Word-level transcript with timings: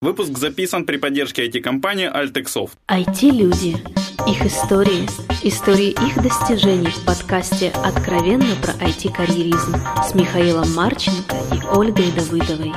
Выпуск 0.00 0.38
записан 0.38 0.86
при 0.86 0.96
поддержке 0.96 1.48
IT-компании 1.48 2.08
Altexoft. 2.08 2.70
IT-люди. 2.86 3.78
Их 4.28 4.46
истории. 4.46 5.08
Истории 5.42 5.90
их 5.90 6.22
достижений 6.22 6.86
в 6.86 7.04
подкасте 7.04 7.72
«Откровенно 7.84 8.54
про 8.62 8.74
IT-карьеризм» 8.74 9.74
с 10.08 10.14
Михаилом 10.14 10.72
Марченко 10.72 11.34
и 11.52 11.76
Ольгой 11.76 12.12
Давыдовой. 12.12 12.72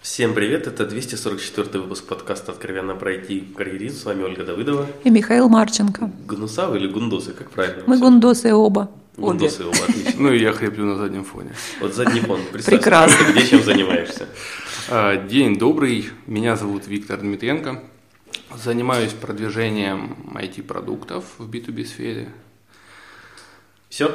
Всем 0.00 0.32
привет, 0.32 0.66
это 0.66 0.86
244 0.86 1.82
выпуск 1.82 2.06
подкаста 2.06 2.52
«Откровенно 2.52 2.94
про 2.94 3.16
IT-карьеризм». 3.16 3.98
С 3.98 4.04
вами 4.06 4.22
Ольга 4.22 4.44
Давыдова. 4.44 4.86
И 5.04 5.10
Михаил 5.10 5.50
Марченко. 5.50 6.10
Гнусавы 6.26 6.78
или 6.78 6.86
гундосы, 6.86 7.32
как 7.32 7.50
правильно? 7.50 7.82
Мы 7.86 7.98
гундосы 7.98 8.54
оба. 8.54 8.88
Гундосы 9.20 9.64
оба, 9.64 9.76
отлично. 9.88 10.12
Ну 10.16 10.32
и 10.32 10.38
я 10.40 10.52
хриплю 10.52 10.86
на 10.86 10.96
заднем 10.96 11.24
фоне. 11.24 11.52
Вот 11.80 11.94
задний 11.94 12.20
фон, 12.20 12.40
Прекрасно. 12.52 13.32
где 13.32 13.46
чем 13.46 13.62
занимаешься. 13.62 14.28
А, 14.88 15.16
День 15.16 15.58
добрый, 15.58 16.08
меня 16.26 16.56
зовут 16.56 16.86
Виктор 16.86 17.18
Дмитренко. 17.20 17.82
Занимаюсь 18.56 19.12
продвижением 19.12 20.16
IT-продуктов 20.34 21.24
в 21.38 21.48
B2B 21.48 21.84
сфере. 21.84 22.28
Все? 23.88 24.10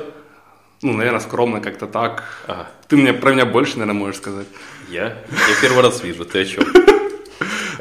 Ну, 0.82 0.94
наверное, 0.94 1.20
скромно 1.22 1.62
как-то 1.62 1.88
так. 1.88 2.24
Ага. 2.48 2.70
Ты 2.88 2.98
мне 2.98 3.13
про 3.13 3.32
меня 3.34 3.46
больше, 3.46 3.77
наверное, 3.77 3.98
можешь 3.99 4.18
сказать. 4.18 4.48
Я? 4.90 5.04
Я 5.30 5.62
первый 5.62 5.82
раз 5.84 6.04
вижу, 6.04 6.26
ты 6.26 6.41
о 6.41 6.46
чем? 6.46 6.66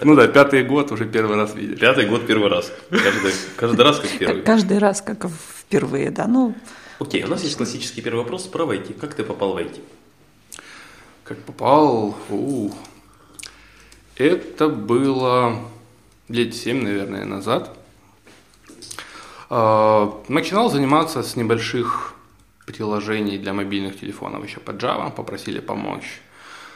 Ну 0.02 0.15
да, 0.15 0.27
пятый 0.29 0.62
год 0.65 0.93
уже 0.93 1.06
первый 1.06 1.37
раз 1.37 1.54
видишь. 1.54 1.79
Пятый 1.79 2.06
год 2.06 2.27
первый 2.27 2.51
раз. 2.51 2.70
Каждый, 2.91 3.32
каждый 3.56 3.82
раз 3.82 4.01
как 4.01 4.10
первый. 4.18 4.43
Каждый 4.43 4.79
раз 4.79 5.01
как 5.01 5.27
впервые, 5.29 6.10
да. 6.10 6.27
Ну, 6.27 6.54
Окей, 7.01 7.25
у 7.25 7.29
нас 7.29 7.43
есть 7.43 7.57
классический 7.57 8.03
первый 8.03 8.23
вопрос 8.23 8.45
про 8.45 8.65
IT. 8.65 8.98
Как 9.01 9.15
ты 9.15 9.25
попал 9.25 9.55
в 9.55 9.57
IT? 9.57 9.80
Как 11.25 11.39
попал? 11.43 12.16
У. 12.30 12.71
Это 14.16 14.69
было 14.69 15.59
лет 16.29 16.55
7, 16.55 16.83
наверное, 16.83 17.24
назад. 17.24 17.77
А, 19.51 20.23
Начинал 20.29 20.71
заниматься 20.71 21.24
с 21.24 21.35
небольших 21.35 22.15
приложений 22.65 23.38
для 23.38 23.52
мобильных 23.52 23.99
телефонов 23.99 24.46
еще 24.46 24.61
по 24.61 24.71
Java, 24.71 25.11
попросили 25.11 25.59
помочь. 25.59 26.21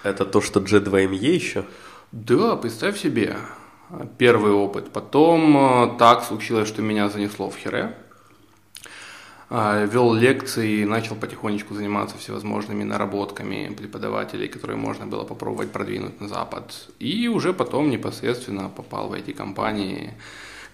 Это 0.02 0.24
то, 0.24 0.40
что 0.40 0.60
J2ME 0.60 1.14
еще? 1.16 1.64
Да, 2.10 2.56
представь 2.56 2.98
себе, 2.98 3.36
первый 4.18 4.52
опыт. 4.52 4.90
Потом 4.92 5.56
э, 5.56 5.98
так 5.98 6.24
случилось, 6.24 6.68
что 6.68 6.82
меня 6.82 7.08
занесло 7.08 7.50
в 7.50 7.56
Хире. 7.56 7.96
А, 9.50 9.84
Вел 9.86 10.12
лекции 10.12 10.80
и 10.80 10.84
начал 10.84 11.14
потихонечку 11.14 11.74
заниматься 11.74 12.18
всевозможными 12.18 12.84
наработками 12.84 13.74
преподавателей, 13.74 14.46
которые 14.48 14.76
можно 14.76 15.06
было 15.06 15.24
попробовать 15.24 15.70
продвинуть 15.70 16.20
на 16.20 16.28
Запад. 16.28 16.88
И 16.98 17.28
уже 17.28 17.54
потом 17.54 17.88
непосредственно 17.88 18.68
попал 18.68 19.08
в 19.08 19.14
эти 19.14 19.32
компании, 19.32 20.12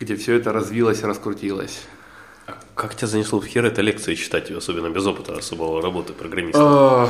где 0.00 0.16
все 0.16 0.34
это 0.34 0.52
развилось 0.52 1.02
и 1.02 1.06
раскрутилось. 1.06 1.82
А 2.46 2.58
как 2.74 2.96
тебя 2.96 3.06
занесло 3.06 3.38
в 3.38 3.46
хер 3.46 3.64
это 3.64 3.80
лекции 3.80 4.16
читать, 4.16 4.50
особенно 4.50 4.90
без 4.90 5.06
опыта 5.06 5.36
особого 5.36 5.80
работы 5.80 6.12
программиста? 6.12 7.08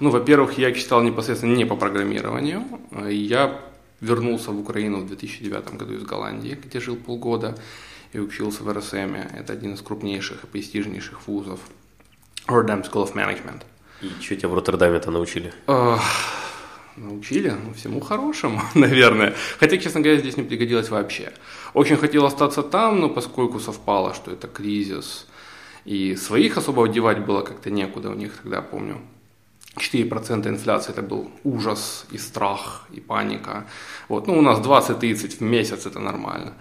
Ну, 0.00 0.10
во-первых, 0.10 0.58
я 0.58 0.72
читал 0.72 1.02
непосредственно 1.02 1.56
не 1.56 1.64
по 1.64 1.76
программированию. 1.76 2.62
Я 3.08 3.60
вернулся 4.00 4.52
в 4.52 4.60
Украину 4.60 5.00
в 5.00 5.06
2009 5.06 5.76
году 5.76 5.94
из 5.94 6.04
Голландии, 6.04 6.58
где 6.62 6.80
жил 6.80 6.96
полгода, 6.96 7.56
и 8.14 8.18
учился 8.18 8.62
в 8.62 8.72
РСМ. 8.72 9.14
Это 9.14 9.52
один 9.52 9.74
из 9.74 9.82
крупнейших 9.82 10.44
и 10.44 10.46
престижнейших 10.46 11.26
вузов. 11.26 11.60
Rotterdam 12.46 12.82
School 12.82 13.04
of 13.04 13.14
Management. 13.14 13.62
И 14.00 14.08
что 14.22 14.36
тебя 14.36 14.48
в 14.48 14.54
Роттердаме-то 14.54 15.10
научили? 15.10 15.52
Э, 15.66 15.96
Научили 16.96 17.50
ну, 17.50 17.74
всему 17.74 18.00
хорошему, 18.00 18.62
наверное. 18.74 19.34
Хотя, 19.58 19.78
честно 19.78 20.00
говоря, 20.00 20.20
здесь 20.20 20.36
не 20.36 20.44
пригодилось 20.44 20.90
вообще. 20.90 21.32
Очень 21.74 21.96
хотел 21.96 22.24
остаться 22.24 22.62
там, 22.62 23.00
но 23.00 23.08
поскольку 23.08 23.58
совпало, 23.58 24.14
что 24.14 24.30
это 24.30 24.46
кризис, 24.46 25.26
и 25.84 26.14
своих 26.14 26.56
особо 26.56 26.88
девать 26.88 27.18
было 27.18 27.42
как-то 27.42 27.70
некуда 27.70 28.10
у 28.10 28.14
них 28.14 28.38
тогда, 28.42 28.62
помню. 28.62 29.00
4% 29.76 30.46
инфляции 30.46 30.92
это 30.92 31.02
был 31.02 31.32
ужас 31.42 32.06
и 32.12 32.18
страх, 32.18 32.86
и 32.92 33.00
паника. 33.00 33.66
Вот. 34.08 34.28
Ну, 34.28 34.38
у 34.38 34.42
нас 34.42 34.60
20-30 34.60 35.38
в 35.38 35.40
месяц 35.40 35.86
это 35.86 35.98
нормально. 35.98 36.54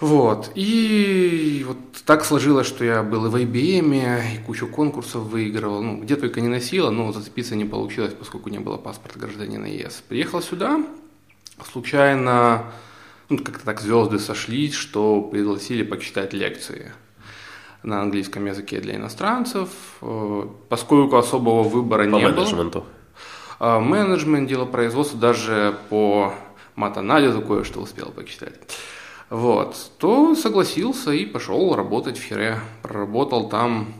Вот. 0.00 0.50
И 0.54 1.64
вот 1.66 1.76
так 2.04 2.24
сложилось, 2.24 2.66
что 2.66 2.84
я 2.84 3.02
был 3.02 3.26
и 3.26 3.28
в 3.28 3.36
IBM, 3.36 4.34
и 4.34 4.44
кучу 4.44 4.66
конкурсов 4.66 5.22
выигрывал. 5.22 5.82
Ну, 5.82 5.98
где 6.00 6.16
только 6.16 6.40
не 6.40 6.48
носила, 6.48 6.90
но 6.90 7.12
зацепиться 7.12 7.54
не 7.56 7.64
получилось, 7.64 8.12
поскольку 8.12 8.50
не 8.50 8.58
было 8.58 8.76
паспорта 8.76 9.18
гражданина 9.18 9.66
ЕС. 9.66 10.02
Приехал 10.08 10.42
сюда, 10.42 10.84
случайно, 11.72 12.64
ну, 13.28 13.38
как-то 13.38 13.64
так 13.64 13.80
звезды 13.80 14.18
сошлись, 14.18 14.74
что 14.74 15.22
пригласили 15.22 15.82
почитать 15.82 16.32
лекции 16.32 16.92
на 17.82 18.02
английском 18.02 18.44
языке 18.46 18.80
для 18.80 18.96
иностранцев, 18.96 19.68
Э, 20.00 20.46
поскольку 20.68 21.16
особого 21.16 21.62
выбора 21.62 22.04
По 22.10 22.16
не 22.16 22.24
было. 22.28 22.32
менеджменту. 22.34 22.84
А, 23.58 23.78
Менеджмент, 23.80 24.48
дело 24.48 24.64
производства, 24.66 25.18
даже 25.18 25.76
по 25.88 26.34
мат-анализу 26.76 27.40
кое-что 27.40 27.80
успел 27.80 28.10
почитать. 28.10 28.54
Вот, 29.30 29.90
то 29.98 30.34
согласился 30.34 31.10
и 31.10 31.24
пошел 31.24 31.74
работать 31.74 32.18
в 32.18 32.22
Хире. 32.22 32.60
Проработал 32.82 33.48
там 33.48 33.94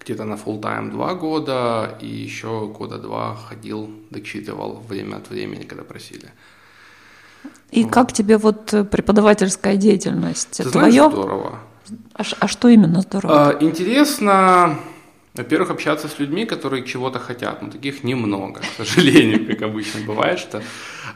где-то 0.00 0.24
на 0.24 0.34
full 0.34 0.60
тайм 0.60 0.90
два 0.90 1.14
года 1.14 1.98
и 2.00 2.06
еще 2.06 2.66
года 2.68 2.98
два 2.98 3.34
ходил, 3.34 3.90
дочитывал 4.10 4.82
время 4.88 5.16
от 5.16 5.30
времени, 5.30 5.64
когда 5.64 5.84
просили. 5.84 6.30
и 7.72 7.84
как 7.84 8.12
тебе 8.12 8.38
вот 8.38 8.72
э, 8.72 8.84
преподавательская 8.84 9.76
деятельность? 9.76 10.58
Ты 10.58 10.68
знаешь, 10.68 10.94
здорово. 10.94 11.58
А, 12.14 12.22
а 12.38 12.48
что 12.48 12.68
именно 12.68 13.00
здорово? 13.00 13.50
А, 13.50 13.56
Интересно, 13.60 14.78
во-первых, 15.34 15.70
общаться 15.70 16.08
с 16.08 16.18
людьми, 16.18 16.46
которые 16.46 16.84
чего-то 16.84 17.18
хотят, 17.18 17.62
но 17.62 17.70
таких 17.70 18.04
немного, 18.04 18.60
к 18.60 18.64
сожалению, 18.76 19.46
как 19.46 19.62
обычно 19.62 20.00
бывает, 20.06 20.38
что 20.38 20.62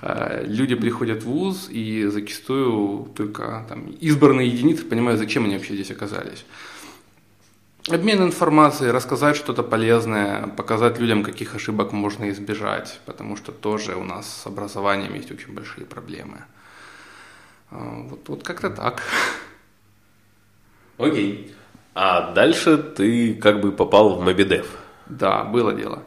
люди 0.02 0.74
приходят 0.74 1.22
в 1.22 1.26
ВУЗ 1.26 1.68
и 1.70 2.06
зачастую 2.06 3.10
только 3.14 3.64
там, 3.68 3.88
избранные 4.00 4.48
единицы 4.48 4.84
понимают, 4.84 5.20
зачем 5.20 5.44
они 5.44 5.54
вообще 5.54 5.74
здесь 5.74 5.90
оказались. 5.90 6.44
Обмен 7.88 8.22
информацией, 8.22 8.90
рассказать 8.90 9.36
что-то 9.36 9.62
полезное, 9.62 10.46
показать 10.48 10.98
людям, 10.98 11.22
каких 11.22 11.54
ошибок 11.54 11.92
можно 11.92 12.30
избежать, 12.30 13.00
потому 13.06 13.36
что 13.36 13.52
тоже 13.52 13.96
у 13.96 14.04
нас 14.04 14.42
с 14.42 14.46
образованием 14.46 15.14
есть 15.14 15.32
очень 15.32 15.54
большие 15.54 15.86
проблемы. 15.86 16.44
А, 17.70 18.06
Вот, 18.08 18.28
вот 18.28 18.42
как-то 18.42 18.70
так. 18.70 19.02
Окей. 20.98 21.54
А 21.94 22.32
дальше 22.32 22.76
ты 22.78 23.34
как 23.34 23.60
бы 23.60 23.72
попал 23.72 24.16
в 24.16 24.28
Mobidев. 24.28 24.66
Да, 25.06 25.44
было 25.44 25.72
дело. 25.72 26.02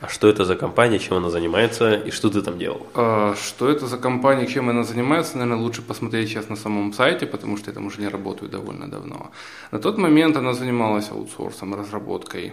А 0.00 0.08
что 0.08 0.28
это 0.28 0.44
за 0.44 0.56
компания, 0.56 0.98
чем 0.98 1.16
она 1.16 1.30
занимается 1.30 1.94
и 1.94 2.10
что 2.10 2.28
ты 2.28 2.42
там 2.42 2.58
делал? 2.58 2.86
А, 2.94 3.34
Что 3.34 3.68
это 3.70 3.86
за 3.86 3.96
компания, 3.96 4.46
чем 4.46 4.68
она 4.68 4.84
занимается, 4.84 5.38
наверное, 5.38 5.62
лучше 5.62 5.80
посмотреть 5.82 6.28
сейчас 6.28 6.50
на 6.50 6.56
самом 6.56 6.92
сайте, 6.92 7.26
потому 7.26 7.56
что 7.56 7.70
я 7.70 7.74
там 7.74 7.86
уже 7.86 8.00
не 8.00 8.08
работаю 8.08 8.50
довольно 8.50 8.90
давно. 8.90 9.30
На 9.72 9.78
тот 9.78 9.96
момент 9.98 10.36
она 10.36 10.52
занималась 10.52 11.10
аутсорсом, 11.10 11.74
разработкой 11.74 12.52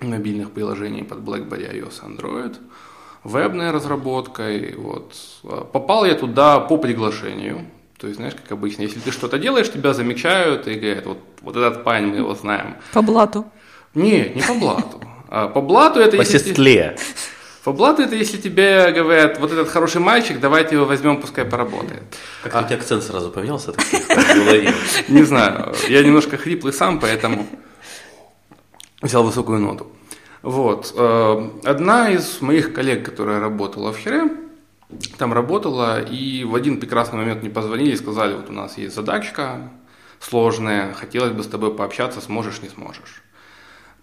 мобильных 0.00 0.50
приложений 0.50 1.04
под 1.04 1.18
BlackBerry, 1.18 1.72
iOS, 1.72 2.02
Android, 2.04 2.56
вебной 3.24 3.70
разработкой. 3.70 4.74
Вот. 4.76 5.14
А, 5.44 5.64
Попал 5.64 6.04
я 6.04 6.14
туда 6.14 6.60
по 6.60 6.76
приглашению. 6.76 7.64
То 7.98 8.06
есть, 8.06 8.18
знаешь, 8.18 8.34
как 8.34 8.52
обычно, 8.52 8.82
если 8.82 9.00
ты 9.00 9.10
что-то 9.10 9.38
делаешь, 9.38 9.72
тебя 9.72 9.92
замечают 9.94 10.68
и 10.68 10.74
говорят, 10.74 11.06
вот, 11.06 11.18
вот 11.40 11.56
этот 11.56 11.82
парень, 11.82 12.08
мы 12.08 12.16
его 12.18 12.34
знаем. 12.34 12.76
По 12.92 13.02
блату. 13.02 13.44
Нет, 13.94 14.36
не 14.36 14.42
по 14.42 14.54
блату. 14.54 15.00
А 15.28 15.48
По 15.48 15.60
блату 15.60 16.00
это 16.00 16.16
По 16.16 16.22
если 16.22 16.38
по 17.64 17.72
блату 17.72 18.02
это 18.02 18.14
если 18.14 18.38
тебе 18.38 18.90
говорят, 18.92 19.38
вот 19.38 19.52
этот 19.52 19.68
хороший 19.68 20.00
мальчик, 20.00 20.40
давайте 20.40 20.76
его 20.76 20.86
возьмем, 20.86 21.20
пускай 21.20 21.44
поработает. 21.44 22.02
Как-то 22.42 22.60
у 22.60 22.64
тебя 22.64 22.76
акцент 22.76 23.02
сразу 23.02 23.30
поменялся. 23.30 23.72
Не 25.08 25.22
знаю, 25.22 25.74
я 25.88 26.02
немножко 26.02 26.38
хриплый 26.38 26.72
сам, 26.72 26.98
поэтому 26.98 27.46
взял 29.02 29.22
высокую 29.22 29.60
ноту. 29.60 29.86
Вот. 30.42 30.94
э, 30.96 31.50
Одна 31.64 32.10
из 32.10 32.40
моих 32.40 32.72
коллег, 32.72 33.04
которая 33.04 33.40
работала 33.40 33.92
в 33.92 33.98
Хире, 33.98 34.30
там 35.18 35.34
работала, 35.34 36.00
и 36.00 36.44
в 36.44 36.54
один 36.54 36.80
прекрасный 36.80 37.18
момент 37.18 37.42
мне 37.42 37.50
позвонили 37.50 37.90
и 37.90 37.96
сказали, 37.96 38.34
вот 38.34 38.48
у 38.48 38.52
нас 38.52 38.78
есть 38.78 38.94
задачка 38.94 39.70
сложная, 40.20 40.94
хотелось 40.94 41.32
бы 41.32 41.42
с 41.42 41.46
тобой 41.46 41.74
пообщаться, 41.74 42.20
сможешь, 42.20 42.62
не 42.62 42.68
сможешь. 42.68 43.22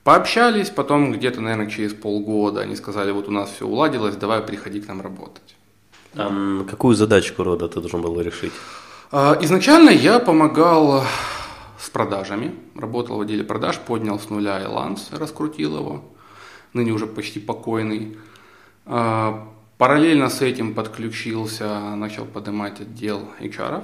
Пообщались, 0.06 0.69
потом 0.69 1.12
где-то, 1.12 1.42
наверное, 1.42 1.68
через 1.68 1.96
полгода 1.96 2.62
они 2.62 2.75
сказали, 2.75 3.10
вот 3.10 3.28
у 3.28 3.31
нас 3.31 3.50
все 3.50 3.66
уладилось, 3.66 4.16
давай 4.16 4.40
приходи 4.42 4.80
к 4.80 4.88
нам 4.88 5.02
работать. 5.02 5.56
А 6.13 6.63
какую 6.69 6.96
задачку 6.96 7.44
рода 7.44 7.68
ты 7.68 7.80
должен 7.80 8.04
был 8.04 8.22
решить? 8.22 8.52
А, 9.12 9.36
Изначально 9.42 9.90
я 9.90 10.19
помогал 10.19 11.04
с 11.80 11.90
продажами, 11.90 12.54
работал 12.75 13.18
в 13.18 13.22
отделе 13.22 13.44
продаж, 13.44 13.80
поднял 13.80 14.19
с 14.19 14.30
нуля 14.30 14.63
Эланс, 14.63 15.10
раскрутил 15.12 15.75
его, 15.75 16.04
ныне 16.74 16.92
уже 16.92 17.08
почти 17.08 17.40
покойный. 17.40 18.16
А, 18.86 19.48
Параллельно 19.80 20.30
с 20.30 20.44
этим 20.44 20.75
подключился, 20.75 21.96
начал 21.96 22.25
поднимать 22.25 22.80
отдел 22.80 23.28
HR. 23.40 23.84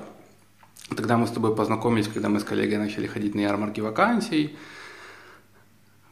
Тогда 0.95 1.17
мы 1.17 1.25
с 1.25 1.31
тобой 1.31 1.55
познакомились, 1.55 2.09
когда 2.09 2.29
мы 2.29 2.39
с 2.39 2.43
коллегой 2.43 2.77
начали 2.77 3.07
ходить 3.07 3.33
на 3.33 3.39
ярмарки 3.39 3.81
вакансий. 3.81 4.55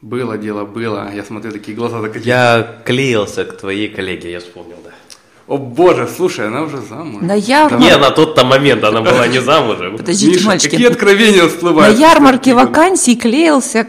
Было 0.02 0.38
дело, 0.38 0.64
было. 0.66 1.12
Я 1.14 1.24
смотрю, 1.24 1.52
такие 1.52 1.76
глаза 1.76 2.00
закатили. 2.02 2.28
Я 2.30 2.82
клеился 2.86 3.44
к 3.44 3.58
твоей 3.58 3.90
коллеге, 3.90 4.32
я 4.32 4.40
вспомнил, 4.40 4.78
да. 4.84 4.92
О 5.48 5.58
боже, 5.58 6.08
слушай, 6.08 6.48
она 6.48 6.62
уже 6.62 6.78
замуж. 6.78 7.22
На 7.22 7.34
ярмарке... 7.34 7.86
Не, 7.86 7.98
на 7.98 8.12
тот-то 8.12 8.46
момент 8.46 8.84
она 8.84 9.02
была 9.02 9.28
не 9.28 9.40
замужем. 9.40 9.98
Подождите, 9.98 10.34
Миша, 10.36 10.48
мальчики. 10.48 10.72
какие 10.72 10.88
откровения 10.88 11.44
На 11.44 11.50
всплывают? 11.50 11.98
ярмарке 12.00 12.54
вакансий 12.54 13.16
клеился 13.18 13.88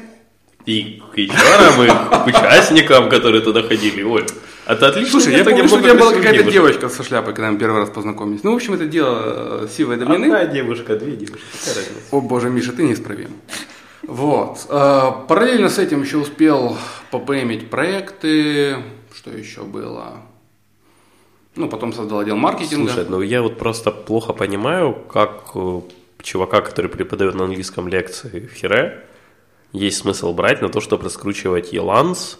И 0.66 1.00
к 1.14 1.18
HR, 1.18 1.86
и 1.86 1.88
к 1.90 2.26
участникам, 2.26 3.08
которые 3.08 3.42
туда 3.42 3.62
ходили. 3.62 4.02
Оль, 4.02 4.26
а 4.66 4.74
ты 4.74 4.86
отлично 4.86 5.20
Слушай, 5.20 5.36
я 5.36 5.44
помню, 5.44 5.68
что 5.68 5.76
у 5.76 5.80
тебя 5.80 5.94
была 5.94 6.12
какая-то 6.12 6.50
девочка 6.50 6.88
со 6.88 7.04
шляпой, 7.04 7.34
когда 7.34 7.50
мы 7.52 7.58
первый 7.58 7.80
раз 7.80 7.90
познакомились. 7.90 8.42
Ну, 8.42 8.52
в 8.52 8.56
общем, 8.56 8.72
это 8.72 8.86
дело 8.86 9.64
э, 9.64 9.68
сивой 9.76 9.96
давнины. 9.96 10.24
Одна 10.24 10.46
девушка, 10.46 10.96
две 10.96 11.12
девушки. 11.12 11.44
О 12.10 12.20
боже, 12.20 12.50
Миша, 12.50 12.72
ты 12.72 12.82
неисправим. 12.82 13.30
Вот. 14.02 14.67
Э, 14.69 15.11
Параллельно 15.29 15.69
с 15.69 15.79
этим 15.79 16.02
еще 16.02 16.19
успел 16.19 16.76
попеймить 17.11 17.69
проекты. 17.70 18.76
Что 19.14 19.31
еще 19.31 19.62
было? 19.62 20.23
Ну, 21.56 21.69
потом 21.69 21.93
создал 21.93 22.20
отдел 22.20 22.37
маркетинга. 22.37 22.91
Слушай, 22.93 23.06
ну 23.08 23.20
я 23.20 23.43
вот 23.43 23.58
просто 23.58 23.91
плохо 23.91 24.32
понимаю, 24.32 24.94
как 24.94 25.50
э, 25.55 25.81
чувака, 26.23 26.61
который 26.61 26.88
преподает 26.91 27.35
на 27.35 27.44
английском 27.44 27.88
лекции 27.88 28.47
в 28.47 28.55
Хире, 28.55 29.05
есть 29.73 29.99
смысл 29.99 30.32
брать 30.32 30.62
на 30.62 30.69
то, 30.69 30.81
чтобы 30.81 31.05
раскручивать 31.05 31.73
Еланс, 31.73 32.38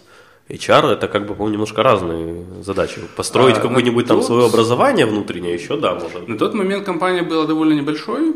HR, 0.49 0.93
это 0.93 1.07
как 1.07 1.27
бы, 1.27 1.33
по-моему, 1.35 1.53
немножко 1.53 1.83
разные 1.83 2.43
задачи. 2.63 2.99
Построить 3.15 3.57
А, 3.57 3.61
какое-нибудь 3.61 4.05
на 4.05 4.07
там 4.09 4.17
тот- 4.17 4.25
свое 4.25 4.45
образование 4.47 5.05
внутреннее 5.05 5.53
еще, 5.53 5.77
да, 5.77 5.93
может. 5.95 6.27
На 6.27 6.37
тот 6.37 6.53
момент 6.53 6.85
компания 6.85 7.21
была 7.21 7.45
довольно 7.45 7.73
небольшой. 7.73 8.35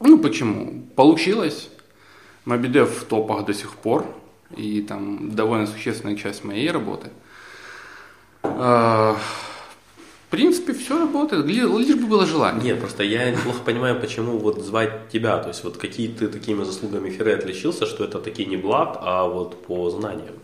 Ну, 0.00 0.18
почему? 0.18 0.84
Получилось. 0.96 1.68
Мобидев 2.44 2.90
в 2.90 3.04
топах 3.04 3.44
до 3.44 3.54
сих 3.54 3.74
пор. 3.76 4.06
И 4.56 4.82
там 4.82 5.34
довольно 5.34 5.66
существенная 5.66 6.16
часть 6.16 6.44
моей 6.44 6.70
работы. 6.70 7.08
А, 8.42 9.16
В 10.26 10.30
принципе, 10.30 10.72
все 10.72 10.98
работает. 10.98 11.44
Ли- 11.46 11.60
Лишь 11.60 11.94
бы 11.96 12.06
было 12.06 12.26
желание. 12.26 12.62
Нет, 12.62 12.80
просто 12.80 13.02
я 13.02 13.30
неплохо 13.30 13.58
понимаю, 13.64 14.00
почему 14.00 14.38
вот 14.38 14.60
звать 14.62 15.08
тебя. 15.10 15.38
То 15.38 15.48
есть 15.48 15.62
вот 15.64 15.76
какие 15.76 16.08
ты 16.08 16.28
такими 16.28 16.64
заслугами 16.64 17.10
Хире 17.10 17.34
отличился, 17.34 17.86
что 17.86 18.04
это 18.04 18.18
таки 18.18 18.44
не 18.46 18.56
блат, 18.56 18.96
а 19.00 19.24
вот 19.26 19.62
по 19.66 19.90
знаниям. 19.90 20.34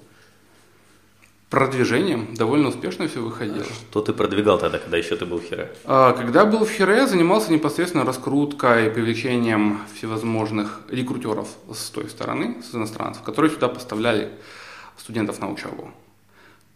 Продвижением 1.51 2.35
довольно 2.35 2.69
успешно 2.69 3.09
все 3.09 3.21
выходило. 3.21 3.65
Что 3.65 4.03
ты 4.03 4.13
продвигал 4.13 4.59
тогда, 4.59 4.79
когда 4.79 4.99
еще 4.99 5.17
ты 5.17 5.25
был 5.25 5.39
в 5.41 5.45
Хире? 5.45 5.73
А, 5.87 6.13
Когда 6.13 6.45
был 6.45 6.67
в 6.67 6.71
Хире, 6.71 7.07
занимался 7.07 7.51
непосредственно 7.51 8.05
раскруткой 8.05 8.89
и 8.89 8.91
привлечением 8.91 9.81
всевозможных 9.95 10.81
рекрутеров 10.91 11.49
с 11.73 11.89
той 11.89 12.11
стороны, 12.11 12.63
с 12.63 12.75
иностранцев, 12.75 13.23
которые 13.23 13.51
сюда 13.51 13.69
поставляли 13.69 14.29
студентов 14.99 15.41
на 15.41 15.51
учебу. 15.51 15.91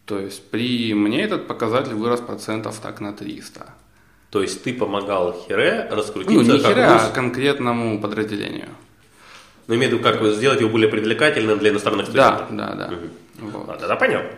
То 0.05 0.17
есть 0.17 0.49
при 0.49 0.95
мне 0.95 1.21
этот 1.21 1.45
показатель 1.47 1.93
вырос 1.93 2.21
процентов 2.21 2.79
так 2.81 2.99
на 2.99 3.13
300. 3.13 3.67
То 4.31 4.41
есть 4.41 4.63
ты 4.63 4.73
помогал 4.73 5.39
Хире 5.47 5.87
раскрутиться 5.91 6.33
Ну, 6.33 6.41
не 6.41 6.57
Хире, 6.59 6.87
вуз? 6.89 7.01
а 7.03 7.11
конкретному 7.13 8.01
подразделению. 8.01 8.69
Ну, 9.67 9.75
имею 9.75 9.91
в 9.91 9.93
виду, 9.93 10.03
как 10.03 10.25
сделать 10.33 10.59
его 10.61 10.71
более 10.71 10.89
привлекательным 10.89 11.59
для 11.59 11.69
иностранных 11.69 12.11
Да, 12.11 12.39
студентов. 12.47 12.57
да, 12.57 12.87
да. 12.87 12.91
Мгм. 12.95 13.51
Вот. 13.51 13.69
А, 13.69 13.77
тогда 13.77 13.95
понятно. 13.95 14.29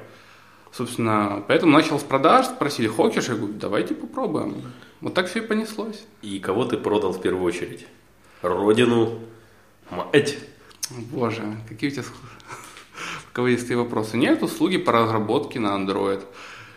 Собственно, 0.76 1.42
поэтому 1.48 1.72
начал 1.72 1.98
с 1.98 2.04
продаж, 2.04 2.48
спросили, 2.48 2.88
хочешь? 2.88 3.30
Я 3.30 3.36
говорю, 3.36 3.54
давайте 3.54 3.94
попробуем. 3.94 4.56
Вот 5.00 5.14
так 5.14 5.30
все 5.30 5.40
и 5.40 5.42
понеслось. 5.42 6.04
И 6.22 6.40
кого 6.40 6.66
ты 6.66 6.76
продал 6.76 7.14
в 7.14 7.22
первую 7.22 7.46
очередь? 7.46 7.86
Родину, 8.42 9.20
мать. 9.90 10.38
Боже, 11.12 11.44
какие 11.70 11.92
у 11.92 11.94
тебя 11.94 12.04
кавалистые 13.32 13.78
вопросы. 13.78 14.18
Нет, 14.18 14.44
услуги 14.44 14.76
по 14.76 14.92
разработке 14.92 15.62
на 15.62 15.78
Android. 15.78 16.22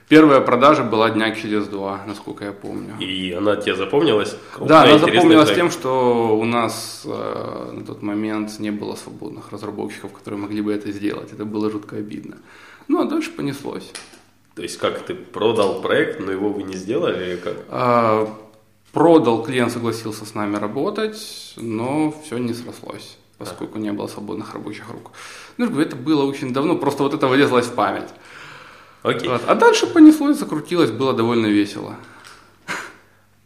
Первая 0.08 0.40
продажа 0.40 0.84
была 0.84 1.10
дня 1.10 1.34
через 1.34 1.66
два, 1.66 2.04
насколько 2.06 2.44
я 2.44 2.52
помню. 2.52 2.94
И 3.00 3.32
она 3.32 3.56
тебе 3.56 3.74
запомнилась? 3.74 4.36
да, 4.60 4.84
она 4.84 4.98
запомнилась 4.98 5.50
проект. 5.50 5.56
тем, 5.56 5.70
что 5.70 6.38
у 6.38 6.44
нас 6.44 7.02
э, 7.04 7.70
на 7.72 7.84
тот 7.84 8.00
момент 8.02 8.60
не 8.60 8.70
было 8.70 8.94
свободных 8.94 9.50
разработчиков, 9.50 10.12
которые 10.12 10.40
могли 10.40 10.62
бы 10.62 10.72
это 10.72 10.92
сделать. 10.92 11.32
Это 11.32 11.44
было 11.44 11.68
жутко 11.68 11.96
обидно. 11.96 12.36
Ну, 12.88 13.00
а 13.00 13.04
дальше 13.04 13.30
понеслось. 13.30 13.92
То 14.54 14.62
есть 14.62 14.78
как 14.78 15.04
ты 15.06 15.14
продал 15.14 15.80
проект, 15.80 16.18
но 16.20 16.32
его 16.32 16.48
вы 16.48 16.64
не 16.64 16.74
сделали 16.74 17.32
или 17.32 17.36
как? 17.36 17.56
А, 17.68 18.28
Продал, 18.92 19.42
клиент 19.42 19.70
согласился 19.70 20.24
с 20.24 20.34
нами 20.34 20.56
работать, 20.56 21.52
но 21.56 22.12
все 22.24 22.38
не 22.38 22.54
срослось, 22.54 23.18
поскольку 23.36 23.78
не 23.78 23.92
было 23.92 24.06
свободных 24.06 24.54
рабочих 24.54 24.88
рук. 24.90 25.12
Ну, 25.58 25.78
это 25.78 25.94
было 25.94 26.24
очень 26.24 26.52
давно, 26.54 26.76
просто 26.76 27.02
вот 27.02 27.12
это 27.12 27.26
вылезлось 27.28 27.66
в 27.66 27.74
память. 27.74 28.08
Окей. 29.02 29.28
Вот. 29.28 29.42
А 29.46 29.54
дальше 29.54 29.86
понеслось, 29.86 30.38
закрутилось, 30.38 30.90
было 30.90 31.12
довольно 31.12 31.46
весело. 31.46 31.96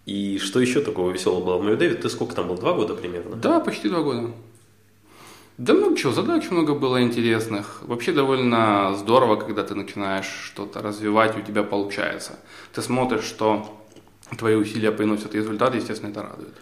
И 0.06 0.38
что 0.38 0.60
еще 0.60 0.80
такого 0.80 1.10
веселого 1.10 1.44
было 1.44 1.58
в 1.58 1.62
Мою 1.64 1.76
Дэвид? 1.76 2.02
Ты 2.02 2.08
сколько 2.08 2.34
там 2.34 2.48
был? 2.48 2.56
Два 2.56 2.72
года 2.72 2.94
примерно? 2.94 3.36
Да, 3.36 3.60
почти 3.60 3.88
два 3.88 4.00
года. 4.02 4.30
Да 5.62 5.74
много 5.74 5.96
чего, 5.96 6.10
задач 6.10 6.50
много 6.50 6.74
было 6.74 7.00
интересных. 7.04 7.82
Вообще 7.82 8.10
довольно 8.10 8.96
здорово, 8.96 9.36
когда 9.36 9.62
ты 9.62 9.76
начинаешь 9.76 10.26
что-то 10.26 10.82
развивать, 10.82 11.38
у 11.38 11.40
тебя 11.40 11.62
получается. 11.62 12.32
Ты 12.72 12.82
смотришь, 12.82 13.22
что 13.22 13.80
твои 14.36 14.56
усилия 14.56 14.90
приносят 14.90 15.36
результат, 15.36 15.76
естественно, 15.76 16.10
это 16.10 16.22
радует. 16.24 16.52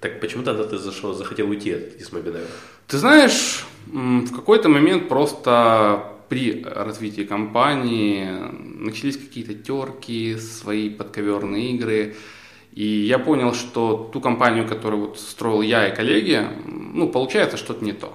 Так 0.00 0.18
почему 0.20 0.42
тогда 0.42 0.64
ты 0.64 0.76
зашел, 0.76 1.14
захотел 1.14 1.48
уйти 1.48 1.70
от- 1.70 2.00
из 2.00 2.10
Мобидаева? 2.10 2.48
Ты 2.88 2.98
знаешь, 2.98 3.64
в 3.86 4.34
какой-то 4.34 4.68
момент 4.68 5.08
просто 5.08 6.14
при 6.28 6.64
развитии 6.64 7.22
компании 7.22 8.26
начались 8.84 9.16
какие-то 9.18 9.54
терки, 9.54 10.36
свои 10.36 10.90
подковерные 10.90 11.74
игры. 11.76 12.16
И 12.72 12.84
я 12.84 13.20
понял, 13.20 13.54
что 13.54 14.10
ту 14.12 14.20
компанию, 14.20 14.66
которую 14.66 15.06
вот 15.06 15.20
строил 15.20 15.62
я 15.62 15.86
и 15.86 15.94
коллеги, 15.94 16.44
ну, 16.66 17.08
получается 17.08 17.56
что-то 17.56 17.84
не 17.84 17.92
то. 17.92 18.12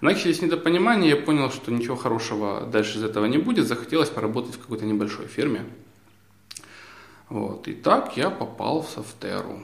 Начались 0.00 0.40
недопонимания, 0.40 1.10
я 1.10 1.16
понял, 1.16 1.50
что 1.50 1.70
ничего 1.70 1.96
хорошего 1.96 2.66
дальше 2.66 2.98
из 2.98 3.04
этого 3.04 3.26
не 3.26 3.38
будет. 3.38 3.66
Захотелось 3.66 4.08
поработать 4.08 4.54
в 4.54 4.60
какой-то 4.60 4.86
небольшой 4.86 5.26
фирме. 5.26 5.64
Вот. 7.28 7.68
И 7.68 7.74
так 7.74 8.16
я 8.16 8.30
попал 8.30 8.82
в 8.82 8.88
Софтеру. 8.88 9.60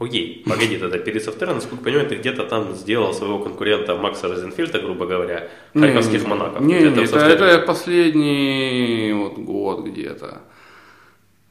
Окей, 0.00 0.42
погоди 0.46 0.78
тогда, 0.78 0.96
перед 0.96 1.22
софтвером, 1.22 1.56
насколько 1.56 1.76
я 1.76 1.84
понимаю, 1.84 2.08
ты 2.08 2.16
где-то 2.16 2.46
там 2.46 2.74
сделал 2.74 3.12
своего 3.12 3.38
конкурента 3.38 3.96
Макса 3.96 4.28
Розенфельда, 4.28 4.78
грубо 4.78 5.04
говоря, 5.04 5.50
харьковских 5.74 6.26
монаков. 6.26 6.62
Не, 6.62 6.80
не, 6.80 6.88
в 6.88 7.14
это, 7.14 7.44
это 7.44 7.66
последний 7.66 9.12
вот 9.12 9.36
год 9.36 9.84
где-то. 9.84 10.40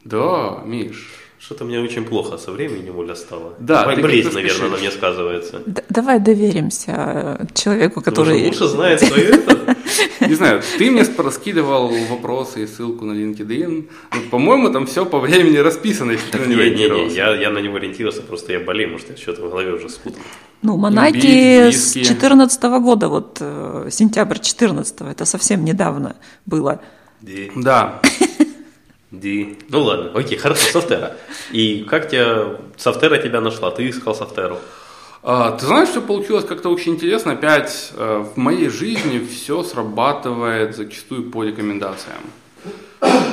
Да, 0.04 0.64
Миш. 0.66 1.29
Что-то 1.40 1.64
мне 1.64 1.80
очень 1.80 2.04
плохо 2.04 2.38
со 2.38 2.52
временем, 2.52 2.98
Оля, 2.98 3.16
стало. 3.16 3.54
Да, 3.60 3.84
ты 3.96 4.02
Болезнь, 4.02 4.34
наверное, 4.34 4.70
на 4.70 4.78
мне 4.78 4.92
сказывается. 4.92 5.62
Д- 5.66 5.86
давай 5.88 6.20
доверимся 6.20 7.38
э, 7.40 7.46
человеку, 7.54 8.02
который... 8.02 8.46
лучше 8.46 8.68
знает 8.68 9.00
свое 9.00 9.30
это. 9.30 9.78
Не 10.28 10.36
знаю, 10.36 10.62
ты 10.78 10.92
мне 10.92 11.06
раскидывал 11.18 11.94
вопросы 12.10 12.64
и 12.64 12.68
ссылку 12.68 13.06
на 13.06 13.14
LinkedIn. 13.14 13.90
Ну, 14.14 14.22
по-моему, 14.30 14.70
там 14.70 14.86
все 14.86 15.06
по 15.06 15.20
времени 15.20 15.56
расписано, 15.58 16.12
если 16.12 16.30
ты 16.30 16.40
на 16.40 16.46
него 16.46 16.62
Не, 16.62 16.70
не, 16.72 16.76
не, 16.76 16.84
ориентировался. 16.86 17.16
я, 17.16 17.50
на 17.50 17.60
него 17.60 17.78
ориентировался, 17.78 18.22
просто 18.22 18.52
я 18.52 18.60
болею, 18.60 18.92
может, 18.92 19.10
я 19.10 19.16
что-то 19.16 19.42
в 19.42 19.50
голове 19.50 19.74
уже 19.74 19.88
спутал. 19.90 20.20
Ну, 20.62 20.76
Монаки 20.76 21.72
с 21.72 21.96
виски. 21.96 22.04
14 22.04 22.62
года, 22.82 23.08
вот 23.08 23.38
э, 23.40 23.88
сентябрь 23.90 24.40
14 24.40 25.02
это 25.02 25.24
совсем 25.24 25.64
недавно 25.64 26.18
было. 26.46 26.82
Да. 27.56 28.02
Ди. 29.12 29.58
Ну 29.70 29.84
ладно, 29.84 30.12
окей, 30.14 30.38
хорошо, 30.38 30.72
софтера. 30.72 31.18
И 31.52 31.84
как 31.90 32.10
тебя, 32.10 32.58
софтера 32.78 33.18
тебя 33.18 33.42
нашла? 33.42 33.72
Ты 33.72 33.90
искал 33.90 34.16
софтеру. 34.16 34.58
А, 35.22 35.52
Ты 35.52 35.66
знаешь, 35.66 35.90
что 35.90 36.02
получилось 36.02 36.46
как-то 36.46 36.70
очень 36.70 36.94
интересно. 36.94 37.34
Опять 37.34 37.92
э, 37.96 38.24
в 38.34 38.38
моей 38.38 38.70
жизни 38.70 39.20
все 39.20 39.64
срабатывает 39.64 40.76
зачастую 40.76 41.30
по 41.30 41.44
рекомендациям. 41.44 42.22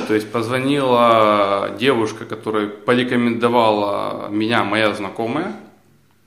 То 0.07 0.13
есть 0.13 0.31
позвонила 0.31 1.75
девушка, 1.77 2.25
которая 2.25 2.67
порекомендовала 2.67 4.29
меня 4.29 4.63
моя 4.63 4.93
знакомая. 4.93 5.55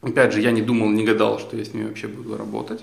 Опять 0.02 0.32
же, 0.32 0.40
я 0.40 0.50
не 0.50 0.62
думал, 0.62 0.90
не 0.90 1.04
гадал, 1.04 1.38
что 1.38 1.56
я 1.56 1.64
с 1.64 1.74
ней 1.74 1.84
вообще 1.84 2.06
буду 2.06 2.36
работать. 2.36 2.80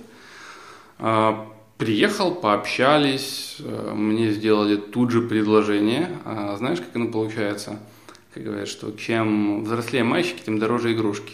Приехал, 1.78 2.34
пообщались, 2.34 3.58
э, 3.60 3.94
мне 3.94 4.32
сделали 4.32 4.78
тут 4.78 5.12
же 5.12 5.22
предложение. 5.22 6.10
А 6.26 6.56
Знаешь, 6.58 6.80
как 6.80 6.96
оно 6.96 7.10
получается? 7.10 7.80
Как 8.34 8.44
говорят, 8.44 8.68
что 8.68 8.92
чем 8.94 9.64
взрослее 9.64 10.04
мальчики, 10.04 10.42
тем 10.44 10.58
дороже 10.58 10.94
игрушки. 10.94 11.34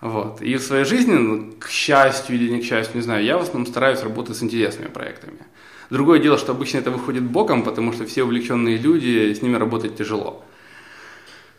Вот. 0.00 0.40
И 0.40 0.56
в 0.56 0.62
своей 0.62 0.84
жизни, 0.84 1.12
ну, 1.12 1.52
к 1.58 1.68
счастью 1.68 2.36
или 2.36 2.50
не 2.50 2.62
к 2.62 2.64
счастью, 2.64 2.96
не 2.96 3.02
знаю, 3.02 3.22
я 3.22 3.36
в 3.36 3.42
основном 3.42 3.66
стараюсь 3.66 4.02
работать 4.02 4.38
с 4.38 4.42
интересными 4.42 4.88
проектами. 4.88 5.38
Другое 5.90 6.18
дело, 6.20 6.38
что 6.38 6.52
обычно 6.52 6.78
это 6.78 6.90
выходит 6.90 7.24
боком, 7.24 7.62
потому 7.62 7.92
что 7.92 8.06
все 8.06 8.24
увлеченные 8.24 8.78
люди, 8.78 9.34
с 9.34 9.42
ними 9.42 9.56
работать 9.56 9.96
тяжело. 9.96 10.42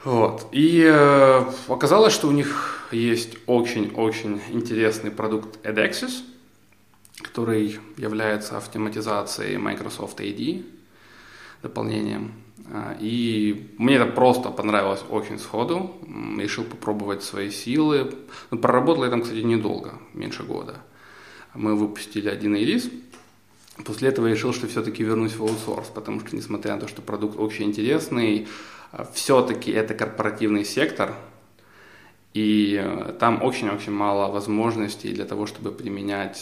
Вот. 0.04 0.48
И 0.52 0.84
э, 0.84 1.44
оказалось, 1.68 2.14
что 2.14 2.28
у 2.28 2.32
них 2.32 2.88
есть 2.92 3.38
очень-очень 3.46 4.42
интересный 4.52 5.12
продукт 5.12 5.64
Edexis, 5.64 6.24
который 7.22 7.80
является 7.98 8.58
автоматизацией 8.58 9.58
Microsoft 9.58 10.20
AD, 10.20 10.66
дополнением. 11.62 12.34
А, 12.72 12.96
и 13.00 13.70
мне 13.78 13.96
это 13.96 14.06
просто 14.06 14.50
понравилось 14.50 15.04
очень 15.10 15.40
сходу. 15.40 15.96
Решил 16.38 16.64
попробовать 16.64 17.24
свои 17.24 17.50
силы. 17.50 18.14
Но 18.50 18.58
проработал 18.58 19.04
я 19.04 19.10
там, 19.10 19.22
кстати, 19.22 19.40
недолго, 19.40 19.94
меньше 20.14 20.44
года. 20.44 20.78
Мы 21.54 21.76
выпустили 21.76 22.30
один 22.30 22.56
релиз. 22.56 22.90
После 23.86 24.10
этого 24.10 24.28
я 24.28 24.34
решил, 24.34 24.54
что 24.54 24.68
все-таки 24.68 25.04
вернусь 25.04 25.36
в 25.36 25.42
аутсорс, 25.42 25.88
потому 25.88 26.20
что, 26.20 26.36
несмотря 26.36 26.76
на 26.76 26.82
то, 26.82 26.88
что 26.88 27.02
продукт 27.02 27.40
очень 27.40 27.66
интересный, 27.66 28.48
а, 28.92 29.10
все-таки 29.14 29.72
это 29.72 29.94
корпоративный 29.94 30.66
сектор, 30.66 31.16
и 32.34 32.80
э, 32.82 33.14
там 33.20 33.44
очень-очень 33.44 33.92
мало 33.92 34.32
возможностей 34.32 35.12
для 35.12 35.26
того, 35.26 35.46
чтобы 35.46 35.72
применять 35.72 36.38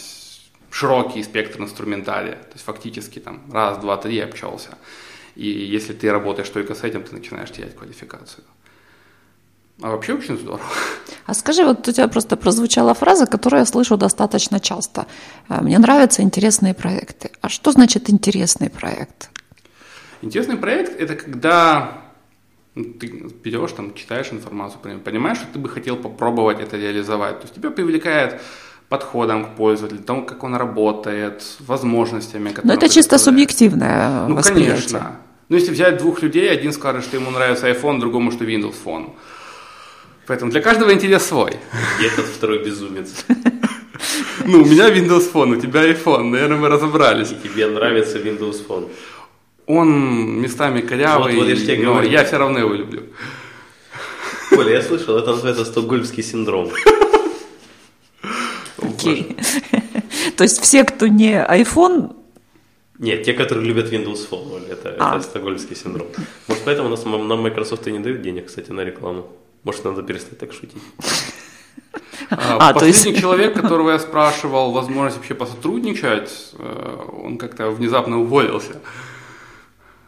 широкий 0.70 1.22
спектр 1.22 1.60
инструментария. 1.60 2.34
То 2.36 2.52
есть 2.54 2.64
фактически 2.64 3.18
там 3.18 3.42
раз, 3.52 3.78
два, 3.78 3.96
три 3.96 4.18
общался. 4.20 4.70
И 5.36 5.46
если 5.46 5.92
ты 5.92 6.10
работаешь 6.10 6.48
только 6.48 6.74
с 6.74 6.84
этим, 6.84 7.02
ты 7.02 7.14
начинаешь 7.14 7.50
терять 7.50 7.76
квалификацию. 7.76 8.44
А 9.82 9.90
вообще 9.90 10.14
очень 10.14 10.36
здорово. 10.36 10.62
А 11.26 11.34
скажи, 11.34 11.64
вот 11.64 11.88
у 11.88 11.92
тебя 11.92 12.08
просто 12.08 12.36
прозвучала 12.36 12.92
фраза, 12.94 13.26
которую 13.26 13.60
я 13.60 13.66
слышу 13.66 13.96
достаточно 13.96 14.60
часто. 14.60 15.06
Э, 15.48 15.62
Мне 15.62 15.78
нравятся 15.78 16.22
интересные 16.22 16.74
проекты. 16.74 17.30
А 17.40 17.48
что 17.48 17.72
значит 17.72 18.10
интересный 18.10 18.68
проект? 18.68 19.30
Интересный 20.22 20.56
проект– 20.56 20.92
это 21.00 21.14
когда 21.16 22.02
ну, 22.74 22.84
ты 22.84 23.06
берешь, 23.44 23.72
там, 23.72 23.94
читаешь 23.94 24.32
информацию, 24.32 25.00
понимаешь, 25.00 25.38
что 25.38 25.46
ты 25.52 25.58
бы 25.58 25.68
хотел 25.68 25.96
попробовать 25.96 26.60
это 26.60 26.76
реализовать. 26.76 27.38
То 27.38 27.44
есть 27.44 27.54
тебя 27.54 27.70
привлекает 27.70 28.40
подходом 28.90 29.44
к 29.44 29.48
пользователю, 29.56 30.00
тому, 30.00 30.24
как 30.26 30.44
он 30.44 30.54
работает, 30.56 31.42
возможностями, 31.60 32.48
которые 32.48 32.68
Но 32.68 32.74
это 32.74 32.92
чисто 32.92 33.18
субъективное 33.18 34.26
Ну, 34.28 34.34
восприятие. 34.34 34.74
конечно. 34.74 35.12
Ну, 35.48 35.56
если 35.56 35.72
взять 35.72 35.96
двух 35.98 36.22
людей, 36.22 36.50
один 36.50 36.72
скажет, 36.72 37.04
что 37.04 37.16
ему 37.16 37.30
нравится 37.30 37.68
iPhone, 37.70 37.98
другому, 38.00 38.30
что 38.32 38.44
Windows 38.44 38.74
Phone. 38.84 39.10
Поэтому 40.26 40.50
для 40.50 40.60
каждого 40.60 40.92
интерес 40.92 41.24
свой. 41.24 41.52
И 42.00 42.04
этот 42.04 42.26
второй 42.26 42.58
безумец. 42.64 43.24
Ну, 44.44 44.62
у 44.62 44.64
меня 44.64 44.88
Windows 44.90 45.32
Phone, 45.32 45.56
у 45.56 45.60
тебя 45.60 45.80
iPhone, 45.90 46.24
наверное, 46.30 46.56
мы 46.58 46.68
разобрались. 46.68 47.30
И 47.32 47.48
тебе 47.48 47.66
нравится 47.66 48.18
Windows 48.18 48.66
Phone. 48.68 48.88
Он 49.66 50.40
местами 50.40 50.80
корявый, 50.80 51.36
Вот, 51.36 51.46
вот 51.46 51.58
я 51.58 51.76
но 51.78 51.92
говорю. 51.92 52.10
я 52.10 52.24
все 52.24 52.38
равно 52.38 52.58
его 52.58 52.74
люблю. 52.74 53.02
Коля, 54.50 54.72
я 54.72 54.82
слышал, 54.82 55.16
это 55.16 55.30
называется 55.30 55.64
стокгольмский 55.64 56.22
синдром. 56.24 56.70
Окей. 59.00 59.36
То 60.36 60.44
есть 60.44 60.60
все, 60.60 60.84
кто 60.84 61.06
не 61.06 61.32
iPhone, 61.34 62.14
Нет, 62.98 63.22
те, 63.24 63.32
которые 63.32 63.66
любят 63.66 63.92
Windows 63.92 64.28
Phone, 64.30 64.70
это, 64.70 64.96
А. 64.98 65.16
это 65.16 65.24
стокгольмский 65.24 65.76
синдром. 65.76 66.08
Может, 66.48 66.64
поэтому 66.64 66.88
нас, 66.88 67.04
нам 67.04 67.40
Microsoft 67.42 67.86
и 67.88 67.92
не 67.92 67.98
дают 68.00 68.22
денег, 68.22 68.46
кстати, 68.46 68.70
на 68.72 68.82
рекламу. 68.84 69.26
Может, 69.64 69.84
надо 69.84 70.02
перестать 70.02 70.38
так 70.38 70.52
шутить. 70.52 70.82
А, 72.30 72.56
А, 72.68 72.72
то 72.72 72.80
Последний 72.80 73.10
есть- 73.12 73.20
человек, 73.22 73.54
которого 73.54 73.90
я 73.90 73.98
спрашивал 73.98 74.72
возможность 74.72 75.16
вообще 75.16 75.34
посотрудничать, 75.34 76.30
э, 76.58 76.96
он 77.24 77.38
как-то 77.38 77.70
внезапно 77.70 78.20
уволился. 78.20 78.80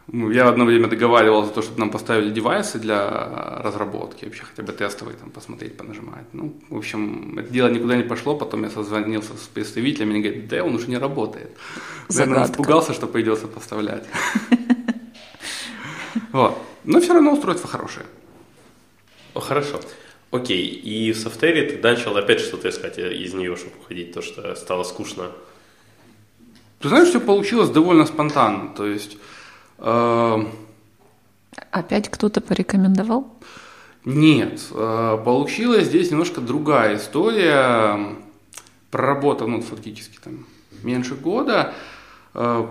Ну, 0.07 0.31
Я 0.31 0.49
одно 0.49 0.65
время 0.65 0.87
договаривался 0.89 1.47
за 1.49 1.55
то, 1.55 1.61
чтобы 1.61 1.79
нам 1.79 1.89
поставили 1.89 2.29
девайсы 2.29 2.77
для 2.77 3.59
разработки, 3.63 4.25
вообще 4.25 4.43
хотя 4.43 4.61
бы 4.61 4.73
тестовые 4.73 5.17
там 5.17 5.29
посмотреть, 5.31 5.77
понажимать. 5.77 6.25
Ну, 6.33 6.53
в 6.69 6.77
общем, 6.77 7.39
это 7.39 7.49
дело 7.49 7.69
никуда 7.69 7.95
не 7.95 8.03
пошло, 8.03 8.35
потом 8.35 8.63
я 8.63 8.69
созвонился 8.69 9.33
с 9.37 9.47
представителями, 9.47 10.15
они 10.15 10.21
говорят, 10.21 10.47
да, 10.49 10.63
он 10.63 10.75
уже 10.75 10.89
не 10.89 10.97
работает. 10.97 11.51
Наверное, 12.09 12.35
Загадка. 12.35 12.51
испугался, 12.51 12.93
что 12.93 13.07
придется 13.07 13.47
поставлять. 13.47 14.03
Вот. 16.31 16.57
Но 16.83 16.99
все 16.99 17.13
равно 17.13 17.33
устройство 17.33 17.69
хорошее. 17.69 18.05
О, 19.35 19.39
хорошо. 19.39 19.79
Окей, 20.31 20.65
и 20.65 21.11
в 21.11 21.17
софтере 21.17 21.69
ты 21.69 21.81
начал 21.81 22.17
опять 22.17 22.39
что-то 22.39 22.69
искать 22.69 22.97
из 22.97 23.33
нее, 23.35 23.55
чтобы 23.55 23.73
уходить, 23.79 24.13
то, 24.13 24.21
что 24.23 24.55
стало 24.55 24.83
скучно. 24.83 25.31
Ты 26.79 26.89
знаешь, 26.89 27.09
все 27.09 27.21
получилось 27.21 27.69
довольно 27.69 28.05
спонтанно. 28.05 28.73
То 28.75 28.85
есть 28.87 29.13
э, 29.13 29.17
опять 31.71 32.09
кто-то 32.09 32.41
порекомендовал? 32.41 33.27
нет, 34.05 34.61
э, 34.71 35.17
получилась 35.23 35.85
здесь 35.85 36.11
немножко 36.11 36.41
другая 36.41 36.97
история. 36.97 38.15
Проработав, 38.91 39.47
ну, 39.47 39.61
фактически 39.61 40.19
там 40.23 40.45
меньше 40.83 41.15
года, 41.15 41.73
э, 42.33 42.67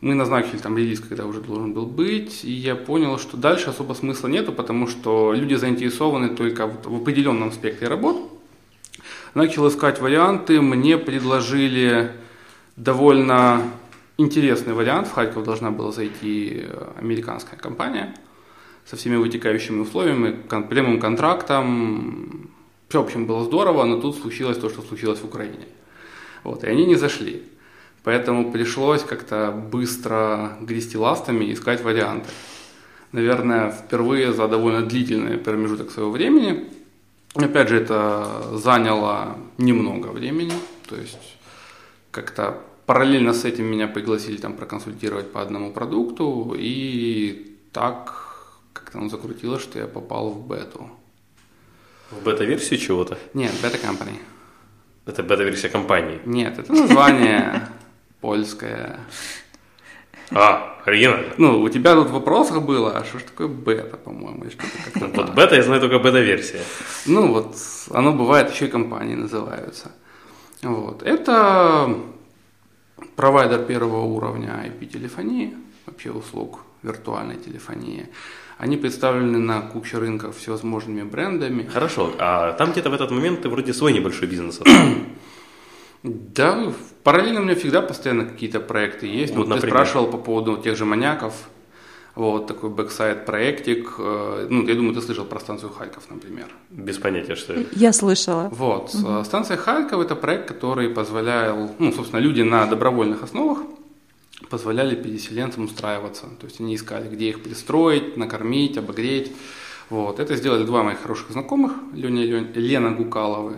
мы 0.00 0.14
назначили 0.14 0.56
там 0.56 0.76
релиз, 0.78 1.00
когда 1.00 1.26
уже 1.26 1.40
должен 1.42 1.74
был 1.74 1.86
быть, 1.86 2.44
и 2.44 2.50
я 2.50 2.74
понял, 2.74 3.18
что 3.18 3.36
дальше 3.36 3.70
особо 3.70 3.92
смысла 3.92 4.28
нету, 4.28 4.52
потому 4.52 4.86
что 4.86 5.34
люди 5.34 5.54
заинтересованы 5.54 6.30
только 6.30 6.66
вот 6.66 6.86
в 6.86 7.02
определенном 7.02 7.52
спектре 7.52 7.86
работ. 7.86 8.16
Начал 9.34 9.68
искать 9.68 10.00
варианты, 10.00 10.60
мне 10.60 10.96
предложили 10.96 12.12
довольно 12.76 13.62
интересный 14.20 14.74
вариант. 14.74 15.08
В 15.08 15.12
Харьков 15.12 15.44
должна 15.44 15.70
была 15.70 15.92
зайти 15.92 16.64
э, 16.64 16.88
американская 16.98 17.58
компания 17.58 18.14
со 18.84 18.96
всеми 18.96 19.16
вытекающими 19.16 19.80
условиями, 19.80 20.36
кон- 20.48 20.68
прямым 20.68 21.00
контрактом. 21.00 22.50
Все, 22.88 23.02
в 23.02 23.04
общем, 23.06 23.26
было 23.26 23.44
здорово, 23.44 23.84
но 23.84 24.00
тут 24.00 24.16
случилось 24.16 24.58
то, 24.58 24.68
что 24.68 24.82
случилось 24.82 25.20
в 25.20 25.24
Украине. 25.24 25.66
Вот, 26.44 26.64
и 26.64 26.66
они 26.66 26.86
не 26.86 26.96
зашли. 26.96 27.42
Поэтому 28.02 28.50
пришлось 28.50 29.02
как-то 29.02 29.52
быстро 29.52 30.56
грести 30.60 30.96
ластами 30.96 31.52
искать 31.52 31.82
варианты. 31.82 32.30
Наверное, 33.12 33.70
впервые 33.70 34.32
за 34.32 34.48
довольно 34.48 34.82
длительный 34.82 35.36
промежуток 35.36 35.90
своего 35.90 36.10
времени. 36.10 36.70
Опять 37.34 37.68
же, 37.68 37.76
это 37.76 38.56
заняло 38.56 39.36
немного 39.58 40.08
времени. 40.08 40.54
То 40.88 40.96
есть 40.96 41.36
как-то 42.10 42.60
параллельно 42.90 43.32
с 43.32 43.44
этим 43.44 43.66
меня 43.66 43.86
пригласили 43.86 44.36
там 44.36 44.54
проконсультировать 44.54 45.30
по 45.30 45.40
одному 45.40 45.70
продукту. 45.70 46.56
И 46.58 47.56
так 47.72 48.12
как-то 48.72 48.98
оно 48.98 49.08
закрутилось, 49.08 49.62
что 49.62 49.78
я 49.78 49.86
попал 49.86 50.30
в 50.30 50.48
бету. 50.48 50.90
В 52.10 52.24
бета-версию 52.24 52.80
чего-то? 52.80 53.16
Нет, 53.32 53.52
бета-компания. 53.62 54.18
Это 55.06 55.22
бета-версия 55.22 55.68
компании. 55.68 56.20
Нет, 56.24 56.58
это 56.58 56.72
название 56.72 57.68
польское. 58.20 58.98
А, 60.32 60.82
оригинально. 60.84 61.34
Ну, 61.38 61.62
у 61.62 61.68
тебя 61.68 61.94
тут 61.94 62.08
в 62.08 62.12
вопросах 62.12 62.60
было, 62.62 62.98
а 62.98 63.04
что 63.04 63.20
ж 63.20 63.22
такое 63.22 63.46
бета, 63.46 63.98
по-моему, 63.98 64.42
или 64.42 64.50
что-то 64.50 64.82
как-то 64.84 65.06
Вот 65.06 65.26
так. 65.26 65.34
бета 65.36 65.54
я 65.54 65.62
знаю 65.62 65.80
только 65.80 66.00
бета-версия. 66.00 66.64
Ну, 67.06 67.28
вот, 67.28 67.54
оно 67.90 68.12
бывает, 68.12 68.50
еще 68.50 68.66
и 68.66 68.68
компании 68.68 69.14
называются. 69.14 69.92
Вот. 70.62 71.04
Это 71.04 71.88
провайдер 73.16 73.64
первого 73.64 74.02
уровня 74.02 74.64
IP-телефонии, 74.64 75.54
вообще 75.86 76.10
услуг 76.10 76.60
виртуальной 76.82 77.36
телефонии. 77.36 78.08
Они 78.58 78.76
представлены 78.76 79.38
на 79.38 79.62
куче 79.62 79.98
рынков 79.98 80.36
всевозможными 80.36 81.02
брендами. 81.02 81.66
Хорошо, 81.66 82.12
а 82.18 82.52
там 82.52 82.72
где-то 82.72 82.90
в 82.90 82.94
этот 82.94 83.10
момент 83.10 83.42
ты 83.42 83.48
вроде 83.48 83.72
свой 83.72 83.92
небольшой 83.92 84.28
бизнес. 84.28 84.60
Да, 86.02 86.72
параллельно 87.02 87.40
у 87.40 87.44
меня 87.44 87.54
всегда 87.54 87.82
постоянно 87.82 88.24
какие-то 88.24 88.58
проекты 88.58 89.06
есть. 89.06 89.34
Вот, 89.34 89.48
Вот, 89.48 89.60
ты 89.60 89.66
спрашивал 89.66 90.06
по 90.06 90.16
поводу 90.16 90.56
тех 90.56 90.74
же 90.74 90.86
маньяков. 90.86 91.34
Вот 92.20 92.46
такой 92.46 92.68
backside 92.68 93.24
проектик. 93.26 93.94
Э, 93.98 94.46
Ну, 94.50 94.66
я 94.68 94.74
думаю, 94.74 94.94
ты 94.94 95.00
слышал 95.00 95.24
про 95.24 95.40
станцию 95.40 95.72
Харьков, 95.72 96.10
например. 96.10 96.46
Без 96.70 96.98
понятия, 96.98 97.34
что 97.36 97.52
это. 97.54 97.64
Я 97.80 97.92
слышала. 97.92 98.48
Вот. 98.52 98.94
э, 98.94 99.24
Станция 99.24 99.56
Харьков– 99.56 100.00
это 100.04 100.16
проект, 100.16 100.48
который 100.48 100.88
позволял, 100.90 101.70
ну, 101.78 101.92
собственно, 101.92 102.20
люди 102.20 102.42
на 102.42 102.66
добровольных 102.66 103.22
основах 103.22 103.58
позволяли 104.50 104.94
переселенцам 104.96 105.64
устраиваться. 105.64 106.26
То 106.40 106.46
есть 106.46 106.60
они 106.60 106.74
искали, 106.74 107.08
где 107.08 107.28
их 107.30 107.42
пристроить, 107.42 108.16
накормить, 108.16 108.76
обогреть. 108.78 109.32
Вот. 109.90 110.20
Это 110.20 110.36
сделали 110.36 110.64
два 110.64 110.82
моих 110.82 111.00
хороших 111.02 111.30
знакомых, 111.30 111.72
Леня 111.94 112.22
и 112.24 112.26
Лен- 112.26 112.52
Лена 112.54 112.90
Гукаловы. 112.90 113.52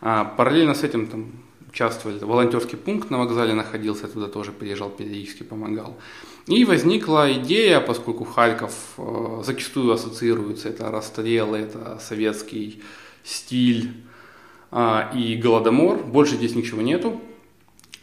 А 0.00 0.24
параллельно 0.24 0.72
с 0.74 0.84
этим 0.84 1.06
там 1.06 1.24
участвовали, 1.70 2.18
волонтерский 2.18 2.76
пункт 2.76 3.10
на 3.10 3.18
вокзале 3.18 3.54
находился, 3.54 4.08
туда 4.08 4.26
тоже 4.26 4.52
приезжал, 4.52 4.90
периодически 4.90 5.44
помогал. 5.44 5.96
И 6.46 6.64
возникла 6.64 7.32
идея, 7.32 7.80
поскольку 7.80 8.24
Харьков 8.24 8.74
э, 8.98 9.42
зачастую 9.44 9.92
ассоциируется, 9.92 10.68
это 10.68 10.90
расстрелы, 10.90 11.58
это 11.58 11.98
советский 12.00 12.82
стиль 13.24 13.92
а, 14.70 15.10
и 15.14 15.36
голодомор, 15.36 15.98
больше 15.98 16.36
здесь 16.36 16.54
ничего 16.54 16.82
нету. 16.82 17.20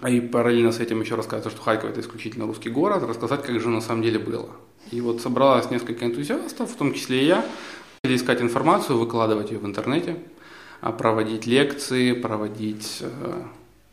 и 0.07 0.21
параллельно 0.21 0.71
с 0.71 0.79
этим 0.79 1.01
еще 1.01 1.15
рассказывать, 1.15 1.53
что 1.53 1.61
Харьков 1.61 1.89
это 1.89 2.01
исключительно 2.01 2.45
русский 2.45 2.69
город, 2.69 3.03
рассказать, 3.03 3.43
как 3.43 3.59
же 3.59 3.69
на 3.69 3.81
самом 3.81 4.03
деле 4.03 4.19
было. 4.19 4.49
И 4.91 5.01
вот 5.01 5.21
собралось 5.21 5.71
несколько 5.71 6.05
энтузиастов, 6.05 6.71
в 6.71 6.75
том 6.75 6.93
числе 6.93 7.23
и 7.23 7.25
я, 7.25 7.45
искать 8.03 8.41
информацию, 8.41 8.97
выкладывать 8.97 9.51
ее 9.51 9.59
в 9.59 9.65
интернете, 9.65 10.11
а, 10.11 10.36
проводить 10.81 11.47
лекции, 11.47 12.13
проводить 12.13 12.99
э, 13.01 13.43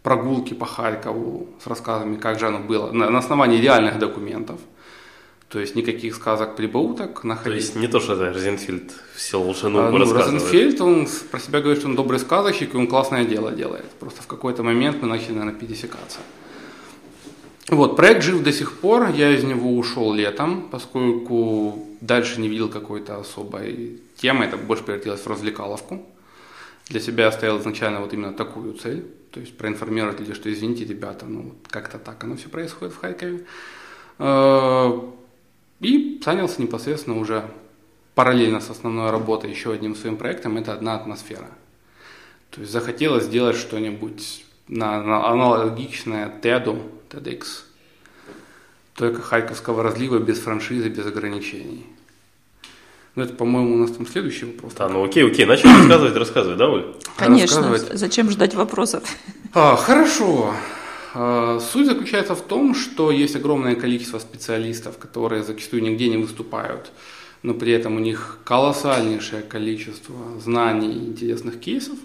прогулки 0.02 0.54
по 0.54 0.66
Харькову 0.66 1.48
с 1.62 1.66
рассказами, 1.66 2.16
как 2.16 2.38
же 2.38 2.46
оно 2.46 2.60
было, 2.60 2.92
на, 2.92 3.18
основании 3.18 3.60
реальных 3.60 3.98
документов. 3.98 4.60
То 5.48 5.60
есть 5.60 5.76
никаких 5.76 6.14
сказок, 6.14 6.56
прибауток 6.56 7.24
находить. 7.24 7.52
То 7.52 7.56
есть 7.56 7.76
не 7.76 7.86
то, 7.86 8.00
что 8.00 8.14
Розенфельд 8.14 8.92
все 9.14 9.40
волшебно 9.40 9.86
а, 9.86 9.90
ну, 9.90 9.98
рассказывает. 9.98 10.42
Розенфельд, 10.42 10.80
он 10.80 11.08
про 11.30 11.40
себя 11.40 11.60
говорит, 11.60 11.78
что 11.78 11.88
он 11.88 11.96
добрый 11.96 12.18
сказочник, 12.18 12.74
и 12.74 12.76
он 12.76 12.86
классное 12.86 13.24
дело 13.24 13.52
делает. 13.52 13.88
Просто 14.00 14.22
в 14.22 14.26
какой-то 14.26 14.62
момент 14.62 14.96
мы 15.00 15.08
начали, 15.08 15.32
наверное, 15.32 15.54
пересекаться. 15.54 16.18
Вот, 17.68 17.96
проект 17.96 18.22
жив 18.22 18.42
до 18.42 18.52
сих 18.52 18.72
пор, 18.72 19.08
я 19.14 19.30
из 19.30 19.42
него 19.42 19.76
ушел 19.78 20.12
летом, 20.12 20.68
поскольку 20.70 21.78
дальше 22.00 22.40
не 22.40 22.48
видел 22.48 22.68
какой-то 22.68 23.18
особой 23.18 24.00
темы, 24.16 24.44
это 24.44 24.56
больше 24.58 24.84
превратилось 24.84 25.20
в 25.20 25.26
развлекаловку. 25.26 26.02
Для 26.88 27.00
себя 27.00 27.24
я 27.24 27.32
ставил 27.32 27.58
изначально 27.60 28.00
вот 28.00 28.12
именно 28.12 28.32
такую 28.32 28.74
цель, 28.74 29.06
то 29.30 29.40
есть 29.40 29.56
проинформировать 29.56 30.20
людей, 30.20 30.34
что 30.34 30.52
извините, 30.52 30.84
ребята, 30.84 31.26
ну 31.26 31.54
как-то 31.70 31.98
так 31.98 32.22
оно 32.24 32.36
все 32.36 32.48
происходит 32.48 32.94
в 32.94 32.98
Харькове. 32.98 33.46
Э, 34.18 35.00
и 35.80 36.20
занялся 36.24 36.60
непосредственно 36.60 37.18
уже 37.18 37.48
параллельно 38.14 38.60
с 38.60 38.70
основной 38.70 39.10
работой 39.10 39.50
еще 39.50 39.72
одним 39.72 39.96
своим 39.96 40.16
проектом, 40.16 40.56
это 40.56 40.72
одна 40.72 40.94
атмосфера. 40.94 41.48
То 42.50 42.60
есть 42.60 42.72
захотелось 42.72 43.24
сделать 43.24 43.56
что-нибудь 43.56 44.44
на, 44.68 45.02
на 45.02 45.28
аналогичное 45.28 46.32
TED, 46.40 46.80
TEDx, 47.10 47.64
только 48.94 49.20
харьковского 49.22 49.82
разлива, 49.82 50.18
без 50.18 50.38
франшизы, 50.38 50.88
без 50.88 51.06
ограничений. 51.06 51.86
Ну, 53.16 53.22
это, 53.22 53.32
по-моему, 53.32 53.74
у 53.74 53.78
нас 53.78 53.92
там 53.92 54.06
следующий 54.06 54.46
вопрос. 54.46 54.72
Да, 54.76 54.88
ну 54.88 55.04
окей, 55.04 55.24
окей, 55.24 55.44
начали 55.44 55.68
рассказывать, 55.78 56.16
рассказывай, 56.16 56.56
да, 56.56 56.68
Оль? 56.68 56.94
Конечно, 57.16 57.76
зачем 57.92 58.30
ждать 58.30 58.54
вопросов? 58.54 59.04
А, 59.52 59.76
хорошо. 59.76 60.52
А, 61.14 61.60
суть 61.60 61.86
заключается 61.86 62.34
в 62.34 62.42
том, 62.42 62.74
что 62.74 63.12
есть 63.12 63.36
огромное 63.36 63.76
количество 63.76 64.18
специалистов, 64.18 64.98
которые 64.98 65.44
зачастую 65.44 65.82
нигде 65.82 66.08
не 66.08 66.16
выступают, 66.16 66.90
но 67.44 67.54
при 67.54 67.70
этом 67.70 67.96
у 67.96 68.00
них 68.00 68.38
колоссальнейшее 68.44 69.42
количество 69.42 70.16
знаний 70.40 70.92
и 70.92 71.06
интересных 71.06 71.60
кейсов, 71.60 71.96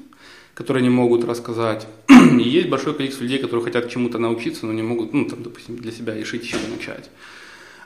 которые 0.53 0.81
они 0.81 0.91
могут 0.91 1.23
рассказать. 1.25 1.87
И 2.07 2.43
есть 2.43 2.69
большое 2.69 2.95
количество 2.95 3.23
людей, 3.23 3.39
которые 3.39 3.63
хотят 3.63 3.89
чему-то 3.89 4.19
научиться, 4.19 4.67
но 4.67 4.73
не 4.73 4.83
могут, 4.83 5.11
ну, 5.13 5.25
там, 5.25 5.41
допустим, 5.41 5.77
для 5.77 5.91
себя 5.91 6.13
решить, 6.13 6.43
с 6.43 6.47
чего 6.47 6.61
начать. 6.69 7.09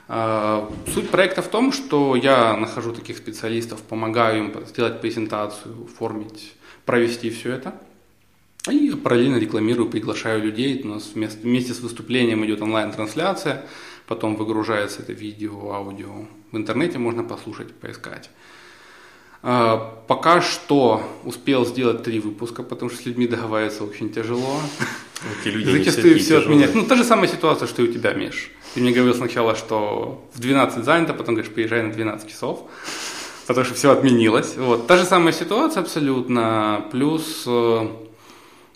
А, 0.06 0.70
суть 0.92 1.10
проекта 1.10 1.42
в 1.42 1.48
том, 1.48 1.72
что 1.72 2.14
я 2.16 2.56
нахожу 2.56 2.92
таких 2.92 3.16
специалистов, 3.16 3.82
помогаю 3.82 4.44
им 4.44 4.66
сделать 4.66 5.00
презентацию, 5.00 5.84
оформить, 5.84 6.54
провести 6.84 7.30
все 7.30 7.52
это. 7.52 7.74
И 8.70 8.90
параллельно 8.90 9.36
рекламирую, 9.36 9.90
приглашаю 9.90 10.42
людей. 10.42 10.80
У 10.84 10.88
нас 10.88 11.12
вместе, 11.14 11.74
с 11.74 11.80
выступлением 11.80 12.44
идет 12.46 12.62
онлайн-трансляция, 12.62 13.66
потом 14.06 14.36
выгружается 14.36 15.02
это 15.02 15.12
видео, 15.12 15.72
аудио. 15.72 16.26
В 16.50 16.56
интернете 16.56 16.98
можно 16.98 17.24
послушать, 17.24 17.74
поискать. 17.74 18.30
А, 19.46 20.02
пока 20.06 20.40
что 20.40 21.02
успел 21.22 21.66
сделать 21.66 22.02
три 22.02 22.18
выпуска, 22.18 22.62
потому 22.62 22.90
что 22.90 23.02
с 23.02 23.04
людьми 23.04 23.26
договариваться 23.26 23.84
очень 23.84 24.10
тяжело. 24.10 24.58
Эти 25.38 25.48
люди 25.52 25.70
Зачастую 25.70 26.18
все 26.18 26.38
отменяют. 26.38 26.74
Ну, 26.74 26.86
та 26.86 26.96
же 26.96 27.04
самая 27.04 27.28
ситуация, 27.28 27.68
что 27.68 27.82
и 27.82 27.88
у 27.90 27.92
тебя, 27.92 28.14
Миш. 28.14 28.50
Ты 28.72 28.80
мне 28.80 28.90
говорил 28.90 29.14
сначала, 29.14 29.54
что 29.54 30.26
в 30.32 30.40
12 30.40 30.82
занято, 30.82 31.12
потом 31.12 31.34
говоришь, 31.34 31.52
приезжай 31.52 31.82
на 31.82 31.92
12 31.92 32.26
часов, 32.26 32.70
потому 33.46 33.66
что 33.66 33.74
все 33.74 33.90
отменилось. 33.90 34.56
Вот. 34.56 34.86
Та 34.86 34.96
же 34.96 35.04
самая 35.04 35.34
ситуация 35.34 35.82
абсолютно, 35.82 36.86
плюс, 36.90 37.44
э, 37.46 37.88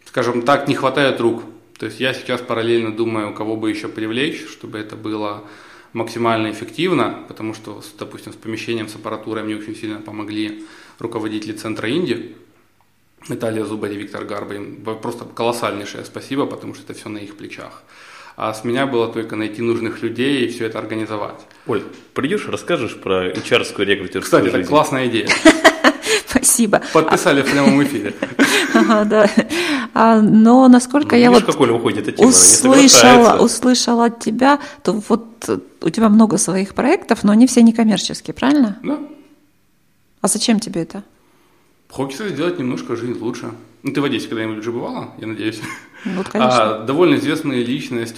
скажем 0.05 0.43
так, 0.43 0.69
не 0.69 0.75
хватает 0.75 1.19
рук. 1.19 1.45
То 1.79 1.87
есть 1.87 1.99
я 1.99 2.13
сейчас 2.13 2.43
параллельно 2.43 2.95
думаю, 2.95 3.33
кого 3.33 3.57
бы 3.57 3.71
еще 3.71 3.89
привлечь, 3.89 4.47
чтобы 4.47 4.79
это 4.79 4.97
было 4.97 5.45
максимально 5.93 6.51
эффективно, 6.51 7.25
потому 7.29 7.55
что, 7.55 7.83
допустим, 7.99 8.33
с 8.33 8.37
помещением, 8.37 8.89
с 8.89 8.95
аппаратурой 8.95 9.43
мне 9.43 9.57
очень 9.57 9.77
сильно 9.77 10.01
помогли 10.01 10.65
руководители 10.99 11.53
Центра 11.53 11.91
Инди, 11.91 12.37
Наталья 13.29 13.65
Зубари, 13.65 13.97
Виктор 13.97 14.25
Гарбин. 14.25 14.85
Просто 15.03 15.25
колоссальнейшее 15.25 16.05
спасибо, 16.05 16.47
потому 16.47 16.75
что 16.75 16.85
это 16.85 16.95
все 16.95 17.09
на 17.09 17.19
их 17.19 17.37
плечах 17.37 17.83
а 18.41 18.55
с 18.55 18.63
меня 18.63 18.87
было 18.87 19.13
только 19.13 19.35
найти 19.35 19.63
нужных 19.63 20.01
людей 20.01 20.47
и 20.47 20.49
все 20.49 20.67
это 20.67 20.79
организовать. 20.79 21.41
Оль, 21.67 21.83
придешь, 22.15 22.47
расскажешь 22.47 22.95
про 22.95 23.31
HR-скую 23.31 23.85
рекрутерскую 23.85 24.23
Кстати, 24.23 24.45
жизнь. 24.45 24.59
это 24.59 24.69
классная 24.69 25.09
идея. 25.09 25.29
Спасибо. 26.59 26.83
Подписали 26.93 27.43
в 27.43 27.51
прямом 27.51 27.83
эфире. 27.85 28.15
Да. 29.07 29.31
А, 29.95 30.21
но 30.21 30.69
насколько 30.69 31.17
ну, 31.17 31.23
я 31.23 31.31
вот 31.31 31.45
как 31.45 31.61
Оля 31.61 31.73
уходит 31.73 32.09
от 32.09 32.17
темы, 32.17 32.29
услышала, 32.29 33.43
услышала 33.43 34.05
от 34.07 34.21
тебя, 34.21 34.61
то 34.83 34.93
вот 35.09 35.49
у 35.81 35.91
тебя 35.91 36.09
много 36.09 36.39
своих 36.39 36.75
проектов, 36.75 37.25
но 37.25 37.33
они 37.33 37.47
все 37.47 37.63
некоммерческие, 37.63 38.35
правильно? 38.35 38.79
Да. 38.83 38.99
А 40.21 40.29
зачем 40.29 40.61
тебе 40.61 40.83
это? 40.83 41.03
Хочется 41.89 42.29
сделать 42.29 42.59
немножко 42.59 42.97
жизнь 42.97 43.19
лучше. 43.19 43.51
Ну, 43.83 43.93
ты 43.93 44.01
в 44.01 44.05
Одессе 44.05 44.29
когда-нибудь 44.29 44.59
уже 44.59 44.73
бывала, 44.73 45.15
я 45.19 45.27
надеюсь? 45.27 45.61
Вот, 46.05 46.29
конечно. 46.29 46.83
А, 46.83 46.85
довольно 46.85 47.17
известная 47.17 47.65
личность 47.65 48.17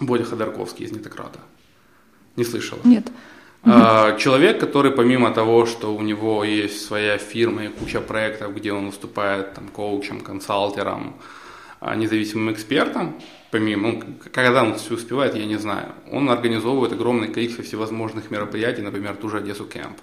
Бодя 0.00 0.24
Ходорковский 0.24 0.86
из 0.86 0.92
Нетократа. 0.92 1.40
Не 2.36 2.44
слышала? 2.44 2.80
Нет. 2.84 3.06
А, 3.62 4.16
человек, 4.16 4.60
который 4.60 4.92
помимо 4.92 5.32
того, 5.32 5.66
что 5.66 5.94
у 5.94 6.02
него 6.02 6.44
есть 6.44 6.84
своя 6.84 7.18
фирма 7.18 7.64
и 7.64 7.68
куча 7.68 8.00
проектов, 8.00 8.54
где 8.54 8.72
он 8.72 8.86
выступает 8.86 9.54
там, 9.54 9.68
коучем, 9.68 10.20
консалтером, 10.20 11.16
а, 11.80 11.94
независимым 11.96 12.52
экспертом, 12.52 13.20
помимо, 13.50 13.92
ну, 13.92 14.02
когда 14.32 14.62
он 14.62 14.74
все 14.76 14.94
успевает, 14.94 15.34
я 15.34 15.46
не 15.46 15.56
знаю, 15.56 15.88
он 16.10 16.30
организовывает 16.30 16.92
огромное 16.92 17.28
количество 17.28 17.64
всевозможных 17.64 18.30
мероприятий, 18.30 18.82
например, 18.82 19.16
ту 19.16 19.28
же 19.28 19.38
Одессу 19.38 19.64
Кэмп. 19.64 19.98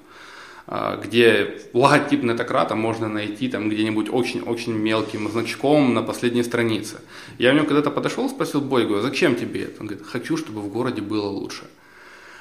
А, 0.65 0.95
где 0.95 1.59
логотип 1.73 2.23
нетократа 2.23 2.75
можно 2.75 3.09
найти 3.09 3.49
там 3.49 3.69
где-нибудь 3.69 4.09
очень-очень 4.09 4.73
мелким 4.73 5.29
значком 5.29 5.93
на 5.93 6.01
последней 6.01 6.43
странице. 6.43 7.01
Я 7.37 7.51
у 7.51 7.53
него 7.53 7.65
когда-то 7.65 7.91
подошел, 7.91 8.29
спросил 8.29 8.61
Бой, 8.61 8.85
говорю, 8.85 9.01
зачем 9.01 9.35
тебе 9.35 9.63
это? 9.63 9.81
Он 9.81 9.87
говорит, 9.87 10.07
хочу, 10.07 10.37
чтобы 10.37 10.61
в 10.61 10.69
городе 10.69 11.01
было 11.01 11.27
лучше. 11.27 11.63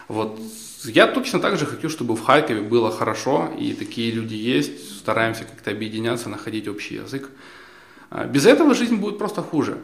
Вот 0.09 0.38
я 0.85 1.07
точно 1.07 1.41
так 1.41 1.57
же 1.57 1.67
хочу, 1.67 1.88
чтобы 1.88 2.17
в 2.17 2.23
Харькове 2.23 2.61
было 2.61 2.91
хорошо, 2.91 3.51
и 3.59 3.73
такие 3.73 4.11
люди 4.11 4.35
есть, 4.35 4.99
стараемся 4.99 5.45
как-то 5.45 5.71
объединяться, 5.71 6.29
находить 6.29 6.69
общий 6.69 6.97
язык. 6.97 7.31
А, 8.11 8.25
без 8.25 8.47
этого 8.47 8.75
жизнь 8.75 8.97
будет 8.97 9.19
просто 9.19 9.43
хуже. 9.43 9.79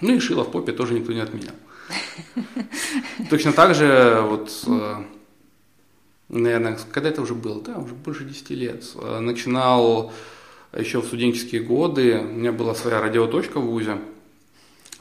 Ну 0.00 0.14
и 0.14 0.20
шило 0.20 0.44
в 0.44 0.50
попе 0.50 0.72
тоже 0.72 0.94
никто 0.94 1.12
не 1.12 1.20
отменял. 1.20 1.54
Точно 3.30 3.52
так 3.52 3.74
же 3.74 4.20
вот 4.22 4.50
э, 4.66 5.04
наверное, 6.28 6.78
когда 6.92 7.08
это 7.08 7.22
уже 7.22 7.34
было, 7.34 7.60
да, 7.62 7.78
уже 7.78 7.94
больше 7.94 8.24
10 8.24 8.50
лет. 8.50 8.84
Э, 8.96 9.20
начинал 9.20 10.12
еще 10.76 11.00
в 11.00 11.06
студенческие 11.06 11.62
годы, 11.62 12.18
у 12.20 12.24
меня 12.24 12.52
была 12.52 12.74
своя 12.74 13.00
радиоточка 13.00 13.58
в 13.58 13.66
ВУЗе, 13.66 13.98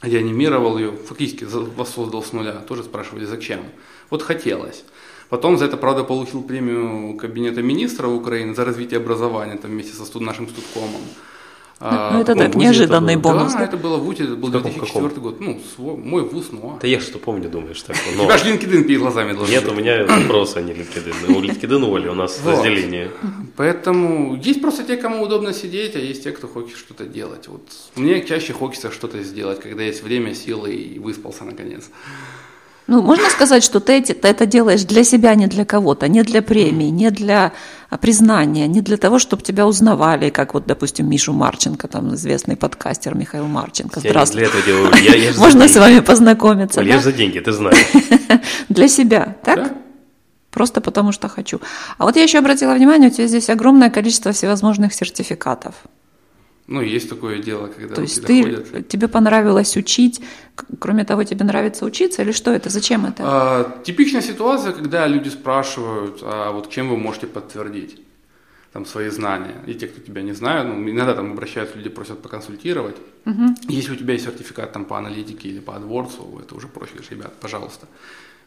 я 0.04 0.20
анимировал 0.20 0.78
ее, 0.78 0.92
фактически 0.92 1.44
воссоздал 1.46 2.24
с 2.24 2.32
нуля, 2.34 2.54
тоже 2.54 2.84
спрашивали, 2.84 3.26
зачем. 3.26 3.62
Вот 4.10 4.22
хотелось. 4.22 4.84
Потом 5.30 5.58
за 5.58 5.66
это, 5.66 5.76
правда, 5.76 6.04
получил 6.04 6.44
премию 6.44 7.18
Кабинета 7.18 7.62
министров 7.62 8.12
Украины 8.12 8.56
за 8.56 8.64
развитие 8.64 9.00
образования 9.00 9.58
там, 9.58 9.72
вместе 9.72 9.94
со 9.94 10.06
студ, 10.06 10.22
нашим 10.22 10.48
студкомом. 10.48 11.02
А, 11.80 12.12
ну, 12.12 12.22
это 12.22 12.34
так, 12.34 12.56
неожиданный 12.56 13.14
это 13.14 13.22
бонус. 13.22 13.54
Да, 13.54 13.60
да, 13.60 13.66
это 13.66 13.78
было 13.78 13.98
в 13.98 14.04
ВУЗе, 14.04 14.24
это 14.24 14.36
был 14.36 14.50
2004 14.50 15.10
каком? 15.10 15.24
год. 15.24 15.40
Ну, 15.40 15.62
свой, 15.76 15.96
мой 15.96 16.24
ВУЗ, 16.24 16.48
ну. 16.52 16.80
Да 16.82 16.88
я 16.88 17.00
что 17.00 17.20
помню, 17.20 17.50
думаешь, 17.50 17.82
так. 17.84 17.96
Но... 18.16 18.24
У 18.24 18.26
тебя 18.26 18.38
же 18.40 18.52
LinkedIn 18.52 18.84
перед 18.84 19.00
глазами 19.00 19.34
должен 19.34 19.54
Нет, 19.54 19.68
у 19.68 19.76
меня 19.76 20.04
вопрос, 20.06 20.56
а 20.58 20.62
не 20.62 20.72
LinkedIn. 20.74 21.36
У 21.36 21.42
LinkedIn 21.42 21.96
Оли, 21.96 22.08
у 22.08 22.16
нас 22.16 22.40
вот. 22.44 22.54
разделение. 22.54 23.12
Поэтому 23.56 24.36
есть 24.36 24.60
просто 24.60 24.84
те, 24.84 24.98
кому 24.98 25.24
удобно 25.24 25.54
сидеть, 25.54 25.96
а 25.96 26.00
есть 26.00 26.24
те, 26.24 26.32
кто 26.32 26.48
хочет 26.48 26.78
что-то 26.78 27.06
делать. 27.06 27.48
Вот 27.48 27.62
мне 27.96 28.26
чаще 28.26 28.54
хочется 28.54 28.92
что-то 28.92 29.22
сделать, 29.22 29.60
когда 29.60 29.84
есть 29.84 30.02
время, 30.02 30.34
силы 30.34 30.74
и 30.74 30.98
выспался 30.98 31.44
наконец. 31.44 31.90
Ну, 32.88 33.02
можно 33.02 33.30
сказать, 33.30 33.64
что 33.64 33.82
ты 33.82 34.02
это 34.02 34.46
делаешь 34.46 34.84
для 34.84 35.04
себя, 35.04 35.36
не 35.36 35.48
для 35.48 35.66
кого-то, 35.66 36.08
не 36.08 36.24
для 36.24 36.42
премии, 36.42 36.90
не 36.90 37.12
для 37.12 37.52
а, 37.90 37.98
признания, 37.98 38.68
не 38.68 38.82
для 38.82 38.98
того, 38.98 39.20
чтобы 39.20 39.44
тебя 39.44 39.66
узнавали, 39.66 40.30
как 40.30 40.54
вот, 40.54 40.66
допустим, 40.66 41.10
Мишу 41.10 41.34
Марченко, 41.34 41.88
там 41.88 42.14
известный 42.16 42.58
подкастер 42.58 43.16
Михаил 43.16 43.48
Марченко. 43.48 44.00
Здравствуйте. 44.00 44.48
Я 44.48 44.48
не 44.48 44.62
для 44.62 44.82
этого 44.82 44.94
делаю. 44.94 45.04
Я, 45.04 45.30
я 45.32 45.34
Можно 45.38 45.68
с 45.68 45.76
вами 45.76 46.00
познакомиться. 46.02 46.82
Я 46.82 46.96
да? 46.96 47.02
за 47.02 47.14
деньги, 47.14 47.40
ты 47.40 47.52
знаешь. 47.52 47.78
Для 48.70 48.88
себя, 48.88 49.38
так? 49.44 49.56
Да? 49.56 49.72
Просто 50.52 50.82
потому 50.82 51.12
что 51.12 51.30
хочу. 51.30 51.62
А 51.98 52.06
вот 52.06 52.16
я 52.16 52.24
еще 52.24 52.40
обратила 52.40 52.74
внимание, 52.74 53.10
у 53.10 53.14
тебя 53.14 53.28
здесь 53.28 53.50
огромное 53.50 53.90
количество 53.90 54.32
всевозможных 54.32 54.94
сертификатов. 54.94 55.76
Ну, 56.68 56.82
есть 56.82 57.10
такое 57.10 57.40
дело, 57.40 57.68
когда 57.68 57.96
То 57.96 58.02
есть 58.02 58.26
ты, 58.26 58.44
доходят. 58.44 58.88
тебе 58.90 59.08
понравилось 59.08 59.78
учить, 59.78 60.22
кроме 60.80 61.06
того, 61.06 61.24
тебе 61.24 61.46
нравится 61.46 61.86
учиться 61.86 62.24
или 62.24 62.34
что 62.34 62.52
это? 62.52 62.70
Зачем 62.70 63.06
это? 63.06 63.24
А, 63.26 63.82
типичная 63.86 64.22
ситуация, 64.22 64.74
когда 64.74 65.08
люди 65.08 65.30
спрашивают, 65.30 66.20
а 66.22 66.52
вот 66.52 66.70
чем 66.70 66.90
вы 66.90 66.98
можете 66.98 67.28
подтвердить 67.28 68.02
там, 68.74 68.86
свои 68.86 69.10
знания. 69.10 69.56
И 69.66 69.74
те, 69.76 69.88
кто 69.88 70.02
тебя 70.02 70.22
не 70.22 70.34
знают, 70.34 70.68
ну, 70.68 70.90
иногда 70.90 71.14
там 71.14 71.32
обращаются 71.32 71.78
люди, 71.78 71.90
просят 71.90 72.22
поконсультировать. 72.22 72.98
Если 73.70 73.94
у 73.94 73.96
тебя 73.96 74.14
есть 74.14 74.26
сертификат 74.26 74.74
там, 74.74 74.84
по 74.84 74.98
аналитике 74.98 75.48
или 75.50 75.60
по 75.60 75.72
AdWords, 75.72 76.42
это 76.44 76.56
уже 76.56 76.68
проще, 76.68 76.92
говоришь, 76.94 77.12
ребят, 77.12 77.34
пожалуйста. 77.40 77.88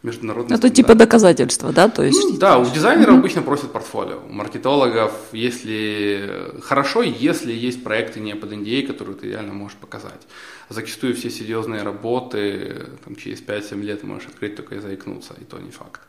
Международный 0.02 0.56
Это 0.56 0.70
типа 0.70 0.94
доказательства, 0.94 1.72
да? 1.72 1.88
То 1.88 2.02
есть 2.02 2.18
Ну, 2.18 2.38
да, 2.38 2.58
у 2.58 2.64
дизайнеров 2.64 3.18
обычно 3.18 3.42
просят 3.42 3.70
портфолио. 3.70 4.20
У 4.28 4.32
маркетологов, 4.32 5.12
если 5.32 6.54
хорошо, 6.62 7.02
если 7.02 7.52
есть 7.52 7.84
проекты 7.84 8.18
не 8.20 8.34
под 8.34 8.52
NDA, 8.52 8.86
которые 8.86 9.14
ты 9.16 9.26
реально 9.26 9.52
можешь 9.52 9.76
показать. 9.76 10.22
Зачастую 10.70 11.14
все 11.14 11.28
серьезные 11.28 11.82
работы 11.82 12.86
там, 13.04 13.14
через 13.16 13.42
5-7 13.42 13.82
лет 13.82 14.02
можешь 14.02 14.28
открыть 14.28 14.56
только 14.56 14.76
и 14.76 14.80
заикнуться, 14.80 15.34
и 15.38 15.44
то 15.44 15.58
не 15.58 15.70
факт. 15.70 16.00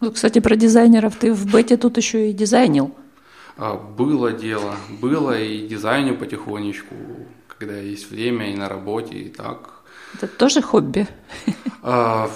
Ну, 0.00 0.12
кстати, 0.12 0.38
про 0.38 0.54
дизайнеров 0.56 1.16
ты 1.16 1.32
в 1.32 1.52
бете 1.52 1.76
тут 1.76 1.96
еще 1.96 2.30
и 2.30 2.32
дизайнил. 2.32 2.94
А, 3.56 3.74
Было 3.74 4.32
дело, 4.32 4.76
было 5.00 5.38
и 5.38 5.66
дизайню 5.66 6.16
потихонечку, 6.16 6.94
когда 7.48 7.76
есть 7.76 8.10
время 8.10 8.52
и 8.52 8.56
на 8.56 8.68
работе, 8.68 9.16
и 9.16 9.28
так. 9.28 9.70
Это 10.14 10.28
тоже 10.28 10.62
хобби. 10.62 11.06
А, 11.82 12.30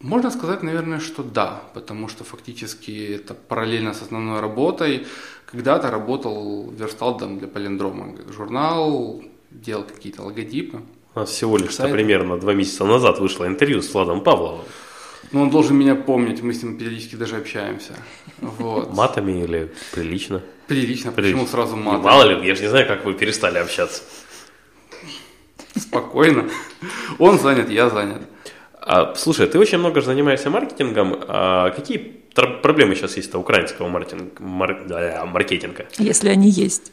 Можно 0.00 0.30
сказать, 0.30 0.62
наверное, 0.62 1.00
что 1.00 1.22
да, 1.24 1.62
потому 1.74 2.08
что 2.08 2.22
фактически 2.22 3.14
это 3.16 3.34
параллельно 3.34 3.94
с 3.94 4.02
основной 4.02 4.40
работой. 4.40 5.06
Когда-то 5.46 5.90
работал 5.90 6.70
версталдом 6.70 7.38
для 7.38 7.48
палиндрома. 7.48 8.14
Журнал, 8.32 9.22
делал 9.50 9.82
какие-то 9.82 10.22
логотипы. 10.22 10.82
У 11.14 11.18
нас 11.20 11.30
всего 11.30 11.56
лишь 11.56 11.74
Сайт. 11.74 11.92
примерно 11.92 12.38
два 12.38 12.54
месяца 12.54 12.84
назад 12.84 13.18
вышло 13.18 13.46
интервью 13.46 13.82
с 13.82 13.92
Владом 13.92 14.22
Павловым. 14.22 14.64
Но 15.32 15.42
он 15.42 15.50
должен 15.50 15.76
меня 15.76 15.96
помнить, 15.96 16.42
мы 16.42 16.54
с 16.54 16.62
ним 16.62 16.78
периодически 16.78 17.16
даже 17.16 17.36
общаемся. 17.36 17.94
Вот. 18.40 18.94
Матами 18.94 19.42
или 19.42 19.72
прилично? 19.92 20.42
Прилично, 20.68 21.10
Прилично. 21.10 21.40
почему 21.40 21.46
сразу 21.46 21.76
Не, 21.76 21.82
мат? 21.82 22.02
Мало 22.04 22.22
ли, 22.22 22.46
я 22.46 22.54
же 22.54 22.62
не 22.62 22.68
знаю, 22.68 22.86
как 22.86 23.04
вы 23.04 23.14
перестали 23.14 23.58
общаться. 23.58 24.02
Спокойно. 25.76 26.48
Он 27.18 27.38
занят, 27.38 27.68
я 27.68 27.90
занят. 27.90 28.22
А, 28.88 29.14
слушай, 29.16 29.46
ты 29.46 29.58
очень 29.58 29.78
много 29.78 30.00
занимаешься 30.00 30.48
маркетингом. 30.50 31.14
А 31.28 31.70
какие 31.70 32.22
тр- 32.34 32.60
проблемы 32.62 32.94
сейчас 32.94 33.16
есть 33.18 33.34
у 33.34 33.38
украинского 33.40 33.88
маркетинга? 33.88 34.30
мар- 34.40 34.86
да, 34.88 35.26
маркетинга? 35.26 35.84
Если 35.98 36.30
они 36.30 36.48
есть. 36.48 36.90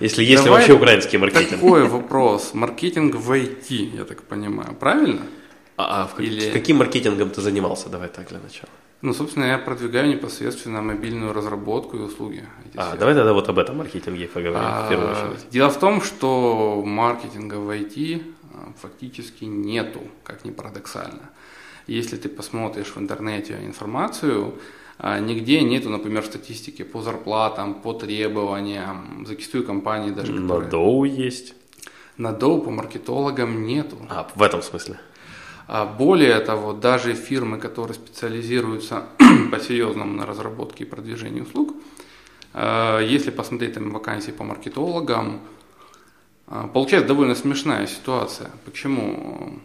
Если 0.00 0.24
есть 0.24 0.44
ли 0.44 0.50
вообще 0.50 0.72
украинский 0.72 1.18
маркетинг? 1.18 1.60
Такой 1.60 1.86
вопрос. 1.88 2.50
Маркетинг 2.54 3.14
в 3.14 3.30
IT, 3.32 3.96
я 3.96 4.04
так 4.04 4.22
понимаю, 4.22 4.74
правильно? 4.74 5.20
А, 5.76 6.02
а 6.02 6.06
в 6.06 6.14
как- 6.14 6.26
Или- 6.26 6.50
каким 6.50 6.76
маркетингом 6.78 7.28
ты 7.30 7.40
занимался? 7.40 7.88
Давай 7.88 8.08
так 8.08 8.28
для 8.28 8.38
начала. 8.40 8.68
Ну, 9.02 9.14
собственно, 9.14 9.44
я 9.44 9.58
продвигаю 9.58 10.08
непосредственно 10.08 10.82
мобильную 10.82 11.32
разработку 11.32 11.96
и 11.96 12.00
услуги. 12.00 12.42
А, 12.74 12.96
давай 12.96 13.14
тогда 13.14 13.32
вот 13.34 13.48
об 13.48 13.58
этом 13.58 13.76
маркетинге 13.76 14.26
поговорим 14.26 14.68
в 14.86 14.88
первую 14.88 15.10
А, 15.10 15.12
очередь. 15.12 15.46
Дело 15.50 15.68
в 15.70 15.78
том, 15.78 16.00
что 16.02 16.82
маркетинга 16.84 17.56
в 17.56 17.70
IT 17.70 18.16
а, 18.16 18.20
фактически 18.80 19.44
нету, 19.44 20.00
как 20.24 20.44
ни 20.44 20.50
парадоксально. 20.50 21.30
Если 21.86 22.16
ты 22.16 22.28
посмотришь 22.28 22.94
в 22.94 22.98
интернете 22.98 23.58
информацию, 23.64 24.54
а, 24.98 25.20
нигде 25.20 25.60
нету, 25.60 25.90
например, 25.90 26.24
статистики 26.24 26.82
по 26.82 27.02
зарплатам, 27.02 27.74
по 27.74 27.92
требованиям. 27.92 29.24
Зачастую 29.26 29.64
компании 29.64 30.10
даже, 30.10 30.32
На 30.32 30.42
которые... 30.42 30.70
Доу 30.70 31.04
есть. 31.04 31.54
На 32.16 32.32
доу 32.32 32.62
по 32.62 32.70
маркетологам 32.70 33.66
нету. 33.66 33.96
А, 34.08 34.28
в 34.34 34.42
этом 34.42 34.62
смысле. 34.62 34.98
А 35.68 35.84
более 35.84 36.38
того, 36.40 36.72
даже 36.72 37.14
фирмы, 37.14 37.58
которые 37.58 37.94
специализируются 37.94 39.04
по-серьезному 39.50 40.14
на 40.14 40.24
разработке 40.24 40.84
и 40.84 40.86
продвижении 40.86 41.40
услуг, 41.40 41.74
э, 42.54 43.00
если 43.04 43.30
посмотреть 43.30 43.74
там 43.74 43.90
вакансии 43.90 44.30
по 44.30 44.44
маркетологам, 44.44 45.34
э, 45.34 45.55
получается 46.46 47.08
довольно 47.08 47.34
смешная 47.34 47.86
ситуация. 47.86 48.50
Почему? 48.64 49.60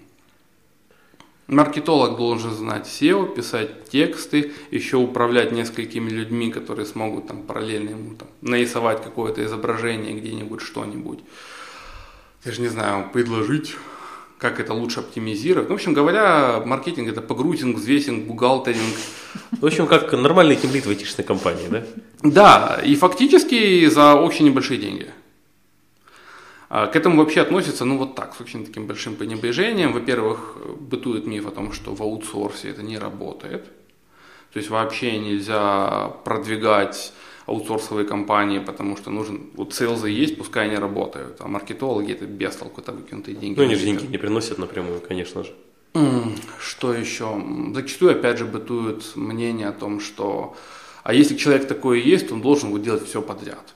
Маркетолог 1.48 2.18
должен 2.18 2.52
знать 2.52 2.88
SEO, 2.88 3.36
писать 3.36 3.90
тексты, 3.90 4.54
еще 4.72 4.98
управлять 4.98 5.52
несколькими 5.52 6.10
людьми, 6.10 6.50
которые 6.50 6.86
смогут 6.86 7.28
там 7.28 7.44
параллельно 7.44 7.90
ему 7.90 8.16
там, 8.16 8.30
нарисовать 8.42 9.04
какое-то 9.04 9.44
изображение 9.44 10.14
где-нибудь, 10.14 10.62
что-нибудь. 10.62 11.20
Я 12.46 12.52
же 12.54 12.62
не 12.62 12.70
знаю, 12.70 13.10
предложить 13.12 13.76
как 14.42 14.60
это 14.60 14.74
лучше 14.74 15.02
оптимизировать. 15.02 15.70
Ну, 15.70 15.76
в 15.76 15.78
общем 15.78 15.94
говоря, 15.94 16.64
маркетинг 16.66 17.08
это 17.08 17.22
погрузинг, 17.22 17.78
взвесинг, 17.78 18.26
бухгалтеринг. 18.26 18.96
В 19.52 19.66
общем, 19.66 19.86
как 19.86 20.12
нормальный 20.14 20.56
тимлит 20.56 20.88
в 20.88 20.90
айтишной 20.90 21.24
компании, 21.24 21.68
да? 21.70 21.84
Да, 22.24 22.82
и 22.84 22.96
фактически 22.96 23.86
за 23.88 24.16
очень 24.16 24.46
небольшие 24.46 24.80
деньги. 24.80 25.10
А 26.74 26.88
К 26.88 26.96
этому 26.96 27.18
вообще 27.18 27.42
относится, 27.42 27.84
ну, 27.84 27.98
вот 27.98 28.16
так, 28.16 28.34
с 28.34 28.40
очень 28.40 28.66
таким 28.66 28.88
большим 28.88 29.16
пренебрежением. 29.16 29.92
Во-первых, 29.92 30.56
бытует 30.80 31.28
миф 31.28 31.46
о 31.46 31.52
том, 31.52 31.74
что 31.74 31.94
в 31.94 32.02
аутсорсе 32.02 32.70
это 32.70 32.82
не 32.82 32.98
работает. 32.98 33.66
То 34.54 34.60
есть 34.60 34.70
вообще 34.70 35.20
нельзя 35.20 36.14
продвигать 36.24 37.12
аутсорсовые 37.46 38.08
компании, 38.08 38.60
потому 38.60 38.96
что 38.96 39.10
нужен, 39.10 39.50
вот 39.56 39.74
селзы 39.74 40.10
есть, 40.10 40.38
пускай 40.38 40.68
они 40.68 40.78
работают, 40.78 41.42
а 41.42 41.48
маркетологи 41.50 42.14
это 42.14 42.26
без 42.26 42.56
толку, 42.56 42.80
это 42.80 42.94
выкинутые 42.94 43.36
деньги. 43.36 43.60
Ну, 43.60 43.66
они 43.66 43.76
же 43.76 43.84
деньги 43.84 44.06
не 44.06 44.18
приносят 44.18 44.58
напрямую, 44.58 45.02
конечно 45.02 45.44
же. 45.44 45.54
Что 46.58 46.94
еще? 46.94 47.44
Зачастую, 47.76 48.12
опять 48.12 48.38
же, 48.38 48.46
бытует 48.46 49.04
мнение 49.16 49.68
о 49.68 49.74
том, 49.74 50.00
что 50.00 50.56
а 51.04 51.14
если 51.14 51.36
человек 51.36 51.68
такой 51.68 52.00
и 52.00 52.10
есть, 52.10 52.32
он 52.32 52.42
должен 52.42 52.70
вот 52.70 52.82
делать 52.82 53.06
все 53.06 53.22
подряд. 53.22 53.74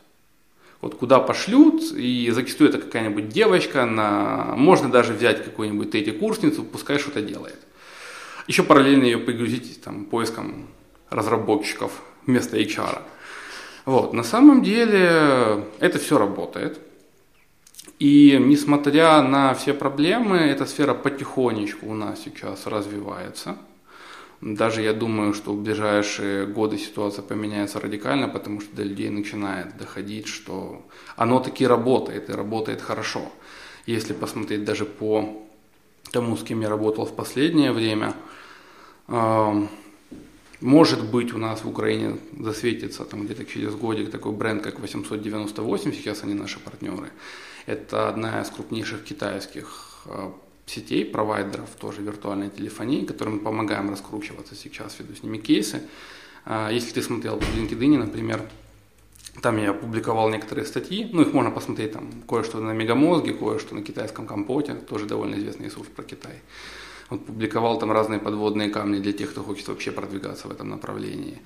Вот 0.86 0.93
куда 0.93 1.19
пошлют, 1.19 1.82
и 1.93 2.30
зачастую 2.30 2.69
это 2.69 2.78
какая-нибудь 2.78 3.30
девочка, 3.30 3.88
на... 3.88 4.54
можно 4.56 4.88
даже 4.88 5.13
взять 5.13 5.43
какую-нибудь 5.43 5.89
третьекурсницу, 5.89 6.63
пускай 6.63 7.00
что-то 7.00 7.24
делает. 7.24 7.58
Еще 8.45 8.62
параллельно 8.62 9.06
ее 9.06 9.17
пригрузить 9.17 9.82
там, 9.82 10.06
поиском 10.06 10.67
разработчиков 11.10 11.91
вместо 12.28 12.60
HR. 12.60 13.02
Вот. 13.86 14.13
На 14.13 14.21
самом 14.21 14.62
деле 14.62 15.65
это 15.80 15.98
все 15.98 16.19
работает. 16.19 16.80
И 17.98 18.38
несмотря 18.39 19.24
на 19.24 19.56
все 19.56 19.74
проблемы, 19.74 20.38
эта 20.38 20.67
сфера 20.67 20.93
потихонечку 20.93 21.88
у 21.88 21.95
нас 21.95 22.21
сейчас 22.24 22.67
развивается. 22.67 23.58
Даже 24.41 24.82
я 24.82 24.93
думаю, 24.93 25.34
что 25.34 25.54
в 25.54 25.62
ближайшие 25.62 26.45
годы 26.45 26.78
ситуация 26.78 27.24
поменяется 27.24 27.80
радикально, 27.80 28.28
потому 28.28 28.62
что 28.62 28.76
до 28.76 28.84
людей 28.84 29.10
начинает 29.10 29.78
доходить, 29.78 30.28
что 30.28 30.86
оно 31.15 31.39
таки 31.39 31.65
работает 31.65 32.30
и 32.30 32.34
работает 32.34 32.82
хорошо. 32.82 33.32
Если 33.86 34.13
посмотреть 34.13 34.65
даже 34.65 34.86
по 34.86 35.41
тому, 36.12 36.36
с 36.38 36.43
кем 36.43 36.62
я 36.62 36.69
работал 36.69 37.06
в 37.06 37.15
последнее 37.15 37.71
время, 37.71 38.13
может 40.62 41.10
быть, 41.12 41.34
у 41.34 41.38
нас 41.38 41.63
в 41.63 41.69
Украине 41.69 42.17
засветится 42.39 43.06
там 43.06 43.26
где-то 43.26 43.45
через 43.45 43.76
годик 43.76 44.10
такой 44.10 44.32
бренд, 44.32 44.63
как 44.63 44.80
898, 44.80 45.93
сейчас 45.93 46.24
они 46.24 46.34
наши 46.34 46.60
партнеры. 46.60 47.12
Это 47.65 48.10
одна 48.10 48.41
из 48.41 48.50
крупнейших 48.50 49.04
китайских 49.04 50.04
э, 50.06 50.32
сетей, 50.65 51.06
провайдеров 51.06 51.69
тоже 51.80 52.01
виртуальной 52.01 52.49
телефонии, 52.49 53.06
которым 53.06 53.39
помогаем 53.39 53.89
раскручиваться 53.89 54.56
сейчас, 54.56 54.99
веду 54.99 55.15
с 55.15 55.23
ними 55.23 55.38
кейсы. 55.38 55.84
А, 56.45 56.69
Если 56.69 56.93
ты 56.93 57.01
смотрел 57.01 57.39
в 57.39 57.58
LinkedIn, 57.58 57.97
например, 57.97 58.41
там 59.41 59.58
я 59.58 59.71
опубликовал 59.71 60.30
некоторые 60.30 60.65
статьи, 60.65 61.10
ну 61.12 61.21
их 61.21 61.34
можно 61.34 61.51
посмотреть 61.51 61.91
там 61.91 62.10
кое-что 62.28 62.60
на 62.60 62.71
Мегамозге, 62.71 63.34
кое-что 63.34 63.75
на 63.75 63.82
китайском 63.82 64.25
компоте, 64.28 64.73
тоже 64.73 65.06
довольно 65.06 65.36
известный 65.36 65.65
ресурс 65.65 65.88
про 65.95 66.04
Китай. 66.04 66.41
Вот 67.10 67.25
публиковал 67.25 67.78
там 67.78 67.91
разные 67.91 68.19
подводные 68.19 68.69
камни 68.69 68.99
для 68.99 69.13
тех, 69.13 69.32
кто 69.32 69.43
хочет 69.43 69.67
вообще 69.67 69.91
продвигаться 69.91 70.47
в 70.47 70.51
этом 70.51 70.69
направлении. 70.69 71.41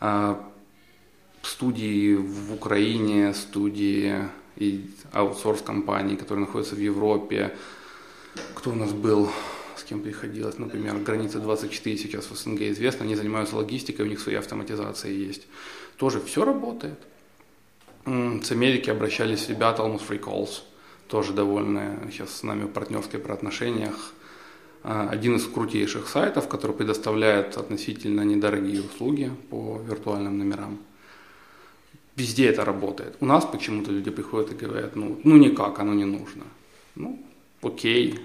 А, 0.00 0.50
Студии 1.42 2.14
в 2.14 2.54
Украине, 2.54 3.34
студии 3.34 4.16
и 4.56 4.90
аутсорс 5.12 5.60
компаний, 5.60 6.16
которые 6.16 6.46
находятся 6.46 6.74
в 6.74 6.78
Европе. 6.78 7.54
Кто 8.54 8.70
у 8.70 8.74
нас 8.74 8.92
был, 8.92 9.30
с 9.76 9.84
кем 9.84 10.00
приходилось, 10.00 10.58
например, 10.58 10.96
граница 10.98 11.38
24 11.38 11.98
сейчас 11.98 12.30
в 12.30 12.36
СНГ 12.36 12.62
известно, 12.62 13.04
они 13.04 13.14
занимаются 13.14 13.56
логистикой, 13.56 14.06
у 14.06 14.08
них 14.08 14.20
свои 14.20 14.36
автоматизации 14.36 15.12
есть. 15.12 15.46
Тоже 15.96 16.20
все 16.20 16.44
работает. 16.44 16.98
С 18.06 18.50
Америки 18.50 18.90
обращались 18.90 19.48
ребята 19.48 19.82
Almost 19.82 20.08
Free 20.08 20.20
Calls, 20.20 20.62
тоже 21.08 21.32
довольны 21.32 21.98
сейчас 22.10 22.36
с 22.36 22.42
нами 22.42 22.64
в 22.64 22.68
партнерских 22.68 23.28
отношениях. 23.30 24.12
А, 24.82 25.08
Один 25.08 25.36
из 25.36 25.46
крутейших 25.46 26.08
сайтов, 26.08 26.48
который 26.48 26.76
предоставляет 26.76 27.56
относительно 27.56 28.20
недорогие 28.20 28.82
услуги 28.82 29.30
по 29.48 29.80
виртуальным 29.88 30.38
номерам. 30.38 30.78
Везде 32.16 32.46
это 32.48 32.64
работает. 32.64 33.16
У 33.20 33.26
нас 33.26 33.44
почему-то 33.46 33.90
люди 33.90 34.10
приходят 34.10 34.52
и 34.52 34.66
говорят, 34.66 34.94
ну, 34.94 35.18
ну 35.24 35.36
никак, 35.36 35.78
оно 35.80 35.94
не 35.94 36.04
нужно. 36.04 36.44
Ну, 36.94 37.18
окей. 37.64 38.20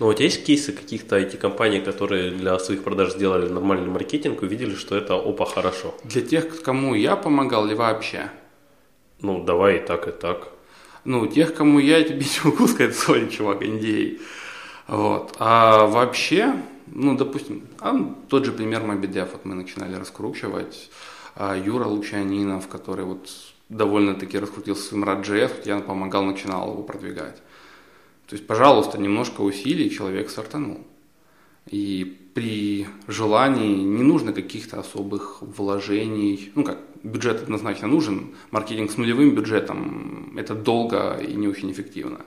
Ну 0.00 0.06
вот 0.06 0.20
есть 0.20 0.44
кейсы 0.44 0.72
каких-то 0.72 1.18
IT-компаний, 1.18 1.80
которые 1.80 2.30
для 2.30 2.58
своих 2.58 2.82
продаж 2.82 3.12
сделали 3.12 3.48
нормальный 3.48 3.88
маркетинг, 3.88 4.42
увидели, 4.42 4.74
что 4.74 4.96
это 4.96 5.14
опа, 5.14 5.44
хорошо. 5.44 5.94
Для 6.04 6.22
тех, 6.22 6.62
кому 6.62 6.94
я 6.94 7.14
помогал 7.14 7.66
или 7.66 7.74
вообще? 7.74 8.30
Ну, 9.20 9.44
давай 9.44 9.76
и 9.76 9.86
так, 9.86 10.08
и 10.08 10.10
так. 10.10 10.48
Ну, 11.04 11.26
тех, 11.26 11.54
кому 11.54 11.78
я 11.78 12.02
тебе 12.02 12.18
не 12.44 12.50
могу 12.50 12.66
сказать, 12.66 12.96
сори, 12.96 13.28
чувак, 13.28 13.62
NDA. 13.62 14.20
Вот. 14.88 15.36
А 15.38 15.86
вообще, 15.86 16.54
ну, 16.86 17.16
допустим, 17.16 17.62
а, 17.80 17.94
тот 18.28 18.44
же 18.44 18.52
пример 18.52 18.82
Мобидев, 18.82 19.32
вот 19.32 19.44
мы 19.44 19.54
начинали 19.54 19.94
раскручивать. 19.94 20.90
А 21.36 21.56
Юра 21.56 21.86
Лучанинов, 21.86 22.68
который 22.68 23.04
вот 23.04 23.28
довольно-таки 23.68 24.38
раскрутился 24.38 24.82
своим 24.82 25.04
вот 25.56 25.66
я 25.66 25.78
помогал, 25.78 26.24
начинал 26.24 26.72
его 26.72 26.82
продвигать. 26.82 27.40
То 28.26 28.36
есть, 28.36 28.46
пожалуйста, 28.46 28.98
немножко 28.98 29.42
усилий, 29.42 29.90
человек 29.90 30.30
стартанул. 30.30 30.80
И 31.70 32.20
при 32.34 32.86
желании 33.06 33.76
не 33.76 34.02
нужно 34.02 34.32
каких-то 34.32 34.80
особых 34.80 35.38
вложений. 35.40 36.52
Ну 36.54 36.64
как, 36.64 36.78
бюджет 37.02 37.42
однозначно 37.42 37.88
нужен. 37.88 38.34
Маркетинг 38.50 38.90
с 38.90 38.96
нулевым 38.96 39.34
бюджетом– 39.34 40.34
это 40.36 40.54
долго 40.54 41.18
и 41.18 41.34
не 41.34 41.48
очень 41.48 41.70
эффективно. 41.70 42.20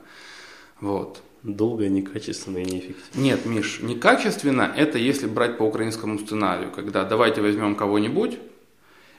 Вот. 0.80 1.22
Долго, 1.44 1.88
некачественно 1.88 2.58
и 2.58 2.66
неэффективно. 2.66 3.22
Нет, 3.22 3.46
Миш, 3.46 3.80
некачественно– 3.82 4.74
это 4.78 4.98
если 4.98 5.28
брать 5.28 5.58
по 5.58 5.64
украинскому 5.64 6.20
сценарию, 6.20 6.72
когда 6.72 7.04
давайте 7.04 7.42
возьмем 7.42 7.76
кого-нибудь, 7.76 8.38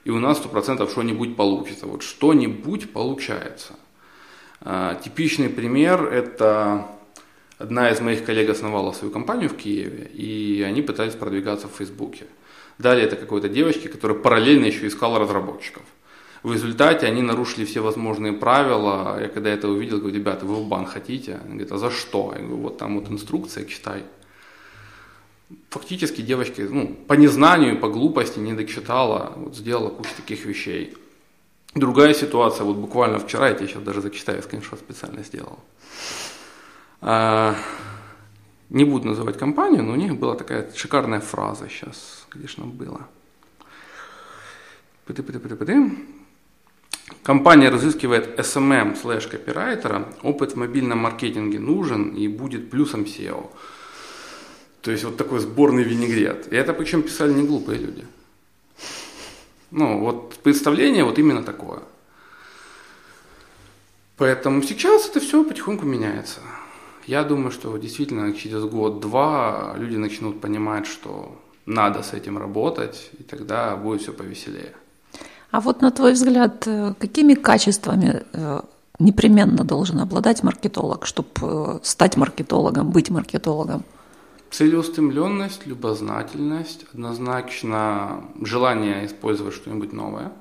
и 0.04 0.10
у 0.10 0.18
нас 0.18 0.40
100% 0.40 0.90
что-нибудь 0.90 1.36
получится. 1.36 1.86
Вот 1.86 2.02
что-нибудь 2.02 2.92
получается. 2.92 3.74
А, 4.60 4.94
типичный 4.96 5.48
пример– 5.48 6.04
это 6.12 6.86
одна 7.58 7.90
из 7.90 8.00
моих 8.00 8.24
коллег 8.24 8.50
основала 8.50 8.92
свою 8.92 9.12
компанию 9.12 9.48
в 9.48 9.56
Киеве, 9.56 10.10
и 10.12 10.62
они 10.62 10.82
пытались 10.82 11.14
продвигаться 11.14 11.68
в 11.68 11.76
Фейсбуке. 11.76 12.26
Далее 12.78 13.06
это 13.06 13.16
какой-то 13.16 13.48
девочки, 13.48 13.88
которая 13.88 14.18
параллельно 14.18 14.66
еще 14.66 14.86
искала 14.86 15.18
разработчиков. 15.18 15.82
В 16.44 16.52
результате 16.52 17.06
они 17.06 17.22
нарушили 17.22 17.64
все 17.64 17.80
возможные 17.80 18.32
правила. 18.32 19.20
Я 19.20 19.28
когда 19.28 19.50
это 19.50 19.68
увидел, 19.68 19.98
говорю, 19.98 20.14
ребята, 20.14 20.46
вы 20.46 20.54
в 20.54 20.68
бан 20.68 20.86
хотите? 20.86 21.40
Они 21.44 21.54
говорят, 21.54 21.72
а 21.72 21.78
за 21.78 21.90
что? 21.90 22.32
Я 22.36 22.42
говорю, 22.42 22.62
вот 22.62 22.78
там 22.78 23.00
вот 23.00 23.10
инструкция, 23.10 23.64
читай. 23.64 24.04
Фактически 25.70 26.20
девочка 26.20 26.62
ну, 26.62 26.96
по 27.08 27.14
незнанию, 27.14 27.80
по 27.80 27.88
глупости 27.88 28.38
не 28.38 28.52
дочитала, 28.52 29.32
вот 29.34 29.56
сделала 29.56 29.88
кучу 29.88 30.10
таких 30.16 30.44
вещей. 30.44 30.96
Другая 31.74 32.14
ситуация, 32.14 32.64
вот 32.64 32.76
буквально 32.76 33.18
вчера, 33.18 33.48
я 33.48 33.54
тебе 33.54 33.68
сейчас 33.68 33.82
даже 33.82 34.00
зачитаю, 34.00 34.42
скриншот 34.42 34.78
специально 34.78 35.22
сделал. 35.22 35.58
А, 37.00 37.54
не 38.70 38.84
буду 38.84 39.08
называть 39.08 39.38
компанию, 39.38 39.82
но 39.82 39.92
у 39.92 39.96
них 39.96 40.16
была 40.16 40.34
такая 40.34 40.70
шикарная 40.74 41.20
фраза 41.20 41.68
сейчас, 41.68 42.26
где 42.30 42.48
же 42.48 42.54
она 42.58 42.66
была. 42.66 43.00
Пыты-пыты-пыты-пыты. 45.06 45.96
Компания 47.22 47.70
разыскивает 47.70 48.38
SMM 48.38 48.96
слэш 48.96 49.26
копирайтера, 49.26 50.08
опыт 50.22 50.52
в 50.52 50.56
мобильном 50.56 50.98
маркетинге 50.98 51.58
нужен 51.58 52.14
и 52.14 52.28
будет 52.28 52.70
плюсом 52.70 53.02
SEO. 53.02 53.50
То 54.82 54.90
есть 54.90 55.04
вот 55.04 55.16
такой 55.16 55.40
сборный 55.40 55.82
винегрет. 55.82 56.52
И 56.52 56.56
это 56.56 56.72
причем 56.72 57.02
писали 57.02 57.32
не 57.32 57.46
глупые 57.46 57.78
люди. 57.78 58.04
Ну, 59.70 59.98
вот 59.98 60.34
представление 60.42 61.04
вот 61.04 61.18
именно 61.18 61.42
такое. 61.42 61.80
Поэтому 64.16 64.62
сейчас 64.62 65.08
это 65.08 65.20
все 65.20 65.44
потихоньку 65.44 65.86
меняется. 65.86 66.40
Я 67.06 67.22
думаю, 67.24 67.50
что 67.50 67.76
действительно 67.78 68.32
через 68.32 68.64
год-два 68.64 69.74
люди 69.78 69.96
начнут 69.96 70.40
понимать, 70.40 70.86
что 70.86 71.38
надо 71.66 72.02
с 72.02 72.12
этим 72.12 72.38
работать, 72.38 73.10
и 73.18 73.22
тогда 73.22 73.76
будет 73.76 74.02
все 74.02 74.12
повеселее. 74.12 74.72
А 75.50 75.60
вот 75.60 75.82
на 75.82 75.90
твой 75.90 76.12
взгляд, 76.12 76.66
э, 76.66 76.94
какими 76.98 77.34
качествами 77.34 78.22
э, 78.32 78.60
непременно 78.98 79.64
должен 79.64 80.00
обладать 80.00 80.42
маркетолог, 80.42 81.06
чтобы 81.06 81.30
э, 81.40 81.78
стать 81.82 82.16
маркетологом, 82.16 82.90
быть 82.90 83.10
маркетологом? 83.10 83.84
Целеустремленность, 84.50 85.66
любознательность, 85.66 86.86
однозначно 86.92 88.24
желание 88.40 89.04
использовать 89.04 89.54
что-нибудь 89.54 89.92
новое, 89.92 90.32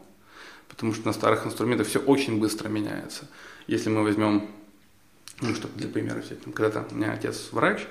потому 0.69 0.93
что 0.93 1.07
на 1.07 1.13
старых 1.13 1.45
инструментах 1.45 1.87
все 1.87 1.99
очень 1.99 2.39
быстро 2.39 2.69
меняется. 2.69 3.27
Если 3.67 3.89
мы 3.89 4.03
возьмем, 4.03 4.49
ну, 5.41 5.53
чтобы 5.53 5.77
для 5.77 5.89
примера 5.89 6.19
взять, 6.19 6.39
когда-то 6.53 6.95
у 6.95 6.97
меня 6.97 7.11
отец 7.11 7.49
врач, 7.51 7.85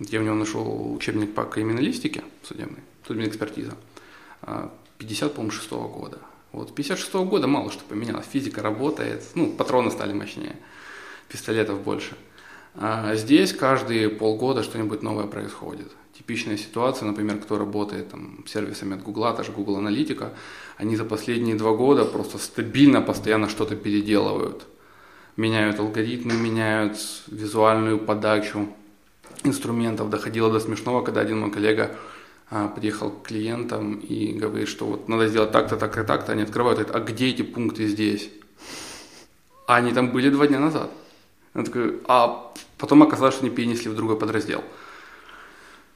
я 0.00 0.20
у 0.20 0.24
него 0.24 0.34
нашел 0.34 0.92
учебник 0.92 1.34
по 1.34 1.44
криминалистике 1.44 2.24
судебной, 2.42 2.80
судебная 3.06 3.28
экспертиза, 3.28 3.76
50, 4.98 5.22
а, 5.22 5.34
по-моему, 5.34 5.52
шестого 5.52 5.86
года. 5.86 6.18
Вот, 6.50 6.74
56 6.74 7.14
-го 7.14 7.24
года 7.24 7.46
мало 7.46 7.70
что 7.70 7.84
поменялось, 7.84 8.26
физика 8.26 8.60
работает, 8.60 9.22
ну, 9.34 9.52
патроны 9.52 9.92
стали 9.92 10.12
мощнее, 10.12 10.56
пистолетов 11.28 11.80
больше– 11.80 12.16
а 12.76 13.14
здесь 13.14 13.52
каждые 13.52 14.08
полгода 14.08 14.62
что-нибудь 14.62 15.02
новое 15.02 15.26
происходит. 15.26 15.92
Типичная 16.16 16.56
ситуация, 16.56 17.06
например, 17.06 17.38
кто 17.38 17.58
работает 17.58 18.10
там, 18.10 18.44
сервисами 18.46 18.96
от 18.96 19.02
Гугла, 19.02 19.32
та 19.32 19.42
же 19.42 19.52
Google 19.52 19.76
Аналитика, 19.76 20.32
они 20.76 20.96
за 20.96 21.04
последние 21.04 21.56
два 21.56 21.72
года 21.74 22.04
просто 22.04 22.38
стабильно, 22.38 23.00
постоянно 23.00 23.48
что-то 23.48 23.76
переделывают. 23.76 24.64
Меняют 25.36 25.80
алгоритмы, 25.80 26.34
меняют 26.34 26.98
визуальную 27.26 27.98
подачу 27.98 28.68
инструментов. 29.42 30.10
Доходило 30.10 30.50
до 30.50 30.60
смешного, 30.60 31.02
когда 31.02 31.20
один 31.20 31.40
мой 31.40 31.50
коллега 31.50 31.96
а, 32.50 32.68
приехал 32.68 33.10
к 33.10 33.26
клиентам 33.26 33.94
и 33.94 34.32
говорит, 34.32 34.68
что 34.68 34.86
вот 34.86 35.08
надо 35.08 35.26
сделать 35.28 35.50
так-то, 35.50 35.76
так-то, 35.76 36.04
так-то. 36.04 36.32
Они 36.32 36.42
открывают, 36.42 36.78
говорят, 36.78 36.96
а 36.96 37.00
где 37.00 37.28
эти 37.30 37.42
пункты 37.42 37.88
здесь? 37.88 38.30
А 39.66 39.76
они 39.76 39.92
там 39.92 40.12
были 40.12 40.30
два 40.30 40.46
дня 40.46 40.60
назад. 40.60 40.90
Он 41.54 41.64
такой, 41.64 42.00
а 42.06 42.52
потом 42.78 43.02
оказалось, 43.02 43.34
что 43.34 43.44
они 43.44 43.54
перенесли 43.54 43.90
в 43.90 43.94
другой 43.94 44.18
подраздел. 44.18 44.62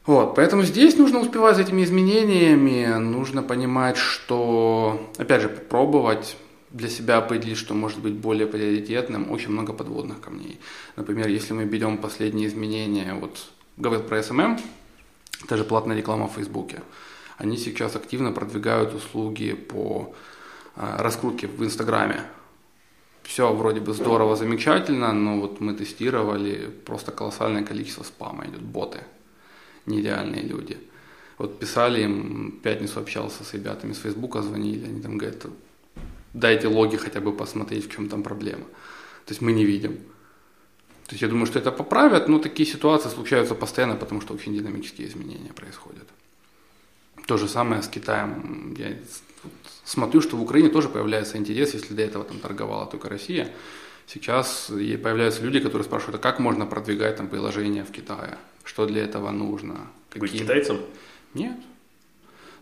Вот, 0.07 0.37
поэтому 0.37 0.63
здесь 0.63 0.97
нужно 0.97 1.19
успевать 1.19 1.57
за 1.57 1.63
этими 1.63 1.85
изменениями, 1.85 2.95
нужно 2.95 3.43
понимать, 3.43 3.99
что, 3.99 5.11
опять 5.19 5.43
же, 5.43 5.49
попробовать 5.51 6.37
для 6.71 6.89
себя 6.89 7.19
определить, 7.19 7.59
что 7.59 7.75
может 7.75 7.99
быть 7.99 8.15
более 8.15 8.47
приоритетным, 8.47 9.31
очень 9.31 9.51
много 9.51 9.73
подводных 9.73 10.21
камней. 10.21 10.61
Например, 10.97 11.29
если 11.29 11.53
мы 11.53 11.65
берем 11.65 11.99
последние 11.99 12.47
изменения, 12.47 13.15
вот 13.15 13.51
говорил 13.77 14.05
про 14.07 14.21
SMM, 14.21 14.59
это 15.45 15.57
же 15.57 15.65
платная 15.65 15.97
реклама 15.97 16.27
в 16.29 16.33
Фейсбуке, 16.33 16.81
они 17.37 17.57
сейчас 17.57 17.95
активно 17.95 18.33
продвигают 18.33 18.95
услуги 18.95 19.53
по 19.53 20.15
а, 20.75 21.03
раскрутке 21.03 21.47
в 21.49 21.63
Инстаграме, 21.65 22.23
все 23.29 23.53
вроде 23.53 23.81
бы 23.81 23.93
здорово, 23.93 24.37
замечательно, 24.37 25.13
но 25.13 25.39
вот 25.39 25.61
мы 25.61 25.75
тестировали, 25.75 26.71
просто 26.87 27.13
колоссальное 27.13 27.63
количество 27.63 28.03
спама 28.03 28.47
идет, 28.47 28.63
боты, 28.63 29.01
нереальные 29.85 30.43
люди. 30.43 30.79
Вот 31.37 31.59
писали 31.59 32.03
им, 32.03 32.59
пятницу 32.63 33.01
общался 33.01 33.45
с 33.45 33.53
ребятами 33.55 33.93
с 33.93 33.99
Фейсбука, 33.99 34.43
звонили, 34.43 34.87
они 34.87 35.03
там 35.03 35.19
говорят, 35.19 35.47
дайте 36.33 36.69
логи 36.69 36.97
хотя 36.97 37.21
бы 37.21 37.33
посмотреть, 37.33 37.85
в 37.85 37.91
чем 37.91 38.09
там 38.09 38.23
проблема. 38.23 38.65
То 39.27 39.33
есть 39.33 39.43
мы 39.43 39.53
не 39.53 39.67
видим. 39.67 39.97
То 41.07 41.13
есть 41.13 41.23
я 41.23 41.29
думаю, 41.29 41.47
что 41.47 41.59
это 41.59 41.71
поправят, 41.71 42.29
но 42.29 42.39
такие 42.39 42.67
ситуации 42.67 43.11
случаются 43.11 43.55
постоянно, 43.55 43.97
потому 43.97 44.23
что 44.23 44.35
очень 44.35 44.55
динамические 44.55 45.07
изменения 45.07 45.53
происходят. 45.53 46.09
То 47.27 47.37
же 47.37 47.49
самое 47.49 47.83
с 47.83 47.89
Китаем. 47.89 48.75
Я 48.79 48.97
смотрю, 49.85 50.21
что 50.21 50.37
в 50.37 50.43
Украине 50.43 50.69
тоже 50.69 50.89
появляется 50.89 51.37
интерес, 51.39 51.75
если 51.75 51.95
до 51.95 52.03
этого 52.03 52.25
там 52.25 52.39
торговала 52.39 52.87
только 52.87 53.09
Россия. 53.09 53.53
Сейчас 54.07 54.67
появляются 54.69 55.43
люди, 55.43 55.61
которые 55.61 55.85
спрашивают, 55.85 56.17
а 56.17 56.23
как 56.23 56.39
можно 56.39 56.65
продвигать 56.65 57.17
там 57.17 57.29
приложения 57.29 57.85
в 57.85 57.91
Китае? 57.91 58.39
Что 58.65 58.87
для 58.87 59.05
этого 59.05 59.31
нужно? 59.31 59.89
Какие... 60.09 60.21
Быть 60.21 60.41
китайцем? 60.41 60.81
Нет. 61.35 61.57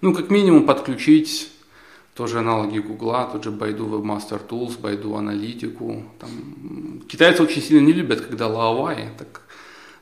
Ну, 0.01 0.13
как 0.15 0.31
минимум 0.31 0.67
подключить 0.67 1.53
тоже 2.15 2.39
аналоги 2.39 2.79
Гугла, 2.79 3.29
тот 3.31 3.45
же 3.45 3.51
Baidu 3.51 3.89
Webmaster 3.89 4.41
Tools, 4.47 4.81
Baidu 4.81 5.17
Аналитику. 5.17 6.05
Там... 6.19 7.03
Китайцы 7.09 7.43
очень 7.43 7.63
сильно 7.63 7.85
не 7.85 7.93
любят, 7.93 8.23
когда 8.23 8.49
Лаовай, 8.49 9.11
так 9.19 9.43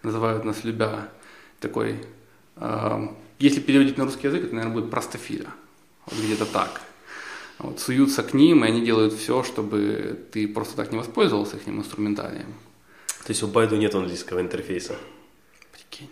называют 0.03 0.45
нас 0.45 0.64
любя, 0.64 1.09
такой, 1.61 1.97
э, 2.57 3.09
если 3.38 3.61
переводить 3.61 3.99
на 3.99 4.05
русский 4.05 4.27
язык, 4.27 4.44
это, 4.44 4.55
наверное, 4.55 4.75
будет 4.75 4.90
простофиля. 4.90 5.49
Вот 6.07 6.18
где-то 6.18 6.47
так 6.47 6.81
вот, 7.59 7.81
суются 7.81 8.23
к 8.23 8.35
ним, 8.35 8.64
и 8.64 8.68
они 8.68 8.85
делают 8.85 9.14
все, 9.14 9.42
чтобы 9.42 10.18
ты 10.33 10.49
просто 10.49 10.77
так 10.77 10.92
не 10.92 10.99
воспользовался 10.99 11.57
их 11.57 11.68
инструментарием. 11.68 12.53
То 13.25 13.31
есть 13.31 13.42
у 13.42 13.47
Байду 13.47 13.77
нет 13.77 13.94
английского 13.94 14.40
интерфейса? 14.40 14.97
Прикинь. 15.73 16.11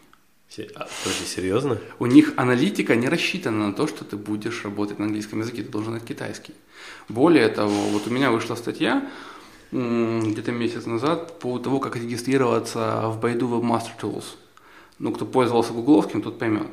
А, 0.74 0.88
Подожди, 1.02 1.24
серьезно? 1.26 1.78
У 1.98 2.06
них 2.06 2.32
аналитика 2.36 2.94
не 2.96 3.08
рассчитана 3.08 3.68
на 3.68 3.72
то, 3.72 3.86
что 3.86 4.04
ты 4.04 4.16
будешь 4.16 4.64
работать 4.64 4.98
на 4.98 5.06
английском 5.06 5.40
языке, 5.40 5.62
ты 5.62 5.68
должен 5.68 5.92
знать 5.92 6.04
китайский. 6.04 6.54
Более 7.08 7.48
того, 7.48 7.74
вот 7.74 8.06
у 8.06 8.10
меня 8.10 8.30
вышла 8.30 8.54
статья 8.54 9.10
где-то 9.72 10.52
месяц 10.52 10.84
назад 10.84 11.38
по 11.38 11.58
того, 11.58 11.80
как 11.80 11.96
регистрироваться 11.96 13.04
в 13.06 13.24
Baidu 13.24 13.48
Webmaster 13.50 13.92
Tools. 14.00 14.24
Ну, 14.98 15.12
кто 15.12 15.24
пользовался 15.24 15.72
гугловским, 15.72 16.22
тот 16.22 16.38
поймет. 16.38 16.66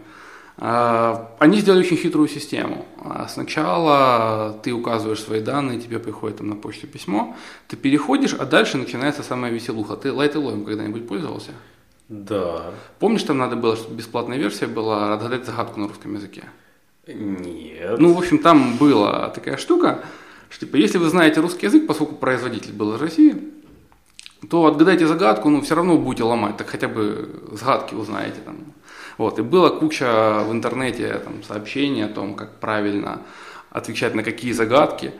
А, 0.61 1.35
Они 1.39 1.59
сделали 1.59 1.81
очень 1.81 1.97
хитрую 1.97 2.27
систему. 2.27 2.85
А, 3.01 3.27
Сначала 3.29 4.59
ты 4.61 4.73
указываешь 4.73 5.21
свои 5.21 5.39
данные, 5.39 5.79
тебе 5.79 5.99
приходит 5.99 6.37
там 6.37 6.49
на 6.49 6.55
почту 6.55 6.85
письмо, 6.85 7.35
ты 7.67 7.77
переходишь, 7.77 8.33
а 8.33 8.45
дальше 8.45 8.77
начинается 8.77 9.23
самая 9.23 9.51
веселуха. 9.51 9.95
Ты 9.95 10.09
Light 10.09 10.33
Lawyer 10.33 10.65
когда-нибудь 10.65 11.07
пользовался? 11.07 11.51
Да. 12.09 12.71
Помнишь, 12.99 13.23
там 13.23 13.37
надо 13.37 13.55
было, 13.55 13.77
чтобы 13.77 13.95
бесплатная 13.95 14.37
версия 14.37 14.67
была, 14.67 15.13
отгадать 15.13 15.45
загадку 15.45 15.79
на 15.79 15.87
русском 15.87 16.13
языке? 16.15 16.43
Нет. 17.07 17.97
Ну, 17.97 18.13
в 18.13 18.17
общем, 18.17 18.39
там 18.39 18.77
была 18.77 19.29
такая 19.29 19.57
штука, 19.57 20.03
что, 20.49 20.65
типа, 20.65 20.75
если 20.75 20.97
вы 20.97 21.07
знаете 21.09 21.39
русский 21.39 21.67
язык, 21.67 21.87
поскольку 21.87 22.15
производитель 22.15 22.73
был 22.73 22.95
из 22.95 23.01
России, 23.01 23.51
то 24.49 24.65
отгадайте 24.65 25.07
загадку, 25.07 25.49
ну, 25.49 25.61
все 25.61 25.75
равно 25.75 25.97
будете 25.97 26.23
ломать, 26.23 26.57
так 26.57 26.67
хотя 26.67 26.87
бы 26.87 27.29
загадки 27.51 27.93
узнаете 27.93 28.39
там. 28.43 28.57
Вот, 29.19 29.37
и 29.37 29.41
была 29.41 29.69
куча 29.69 30.45
в 30.47 30.51
интернете 30.53 31.21
там, 31.21 31.43
сообщений 31.43 32.05
о 32.05 32.07
том, 32.07 32.35
как 32.35 32.61
правильно 32.61 33.21
отвечать 33.69 34.15
на 34.15 34.23
какие 34.23 34.53
загадки. 34.53 35.11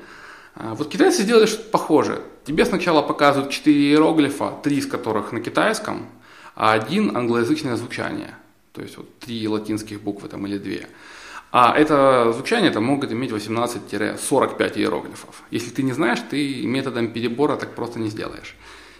А, 0.56 0.74
Вот 0.74 0.88
китайцы 0.88 1.24
сделали 1.24 1.46
что-то 1.46 1.70
похожее. 1.70 2.20
Тебе 2.46 2.64
сначала 2.64 3.02
показывают 3.02 3.52
четыре 3.52 3.90
иероглифа, 3.90 4.54
три 4.64 4.78
из 4.78 4.88
которых 4.88 5.34
на 5.34 5.42
китайском, 5.42 6.08
а 6.56 6.72
один 6.72 7.18
англоязычное 7.18 7.76
звучание. 7.76 8.36
То 8.72 8.82
есть 8.82 8.96
вот 8.96 9.20
три 9.20 9.46
латинских 9.50 10.02
буквы 10.02 10.30
там 10.30 10.48
или 10.48 10.58
две. 10.58 10.88
А 11.52 11.78
это 11.78 12.32
звучание 12.32 12.72
там 12.72 12.86
могут 12.86 13.12
иметь 13.12 13.32
18-45 13.32 14.78
иероглифов. 14.78 15.44
Если 15.52 15.72
ты 15.72 15.84
не 15.84 15.92
знаешь, 15.92 16.20
ты 16.30 16.66
методом 16.66 17.12
перебора 17.12 17.58
так 17.58 17.76
просто 17.76 18.00
не 18.00 18.08
сделаешь. 18.08 18.56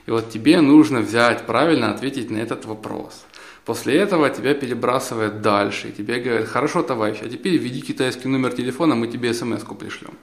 И 0.08 0.12
вот 0.12 0.30
тебе 0.30 0.60
нужно 0.60 1.00
взять, 1.00 1.46
правильно 1.46 1.90
ответить 1.92 2.30
на 2.30 2.38
этот 2.40 2.66
вопрос. 2.66 3.26
После 3.70 3.98
этого 3.98 4.32
тебя 4.32 4.56
перебрасывают 4.56 5.42
дальше, 5.42 5.90
и 5.90 5.92
тебе 5.92 6.20
говорят, 6.20 6.48
хорошо, 6.48 6.82
товарищ, 6.82 7.20
а 7.22 7.30
теперь 7.30 7.56
введи 7.56 7.82
китайский 7.82 8.28
номер 8.28 8.52
телефона, 8.52 8.96
мы 8.96 9.06
тебе 9.06 9.32
смс-ку 9.32 9.76
пришлем. 9.76 10.14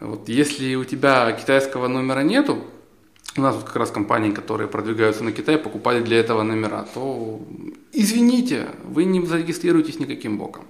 Вот 0.00 0.30
если 0.30 0.76
у 0.76 0.84
тебя 0.84 1.30
китайского 1.32 1.88
номера 1.88 2.20
нету, 2.20 2.64
у 3.36 3.42
нас 3.42 3.54
вот 3.54 3.64
как 3.64 3.76
раз 3.76 3.90
компании, 3.90 4.30
которые 4.30 4.66
продвигаются 4.66 5.22
на 5.22 5.30
Китай, 5.30 5.58
покупали 5.58 6.00
для 6.02 6.16
этого 6.16 6.42
номера, 6.42 6.86
то 6.94 7.38
извините, 7.92 8.68
вы 8.84 9.04
не 9.04 9.26
зарегистрируетесь 9.26 9.98
никаким 9.98 10.38
боком. 10.38 10.64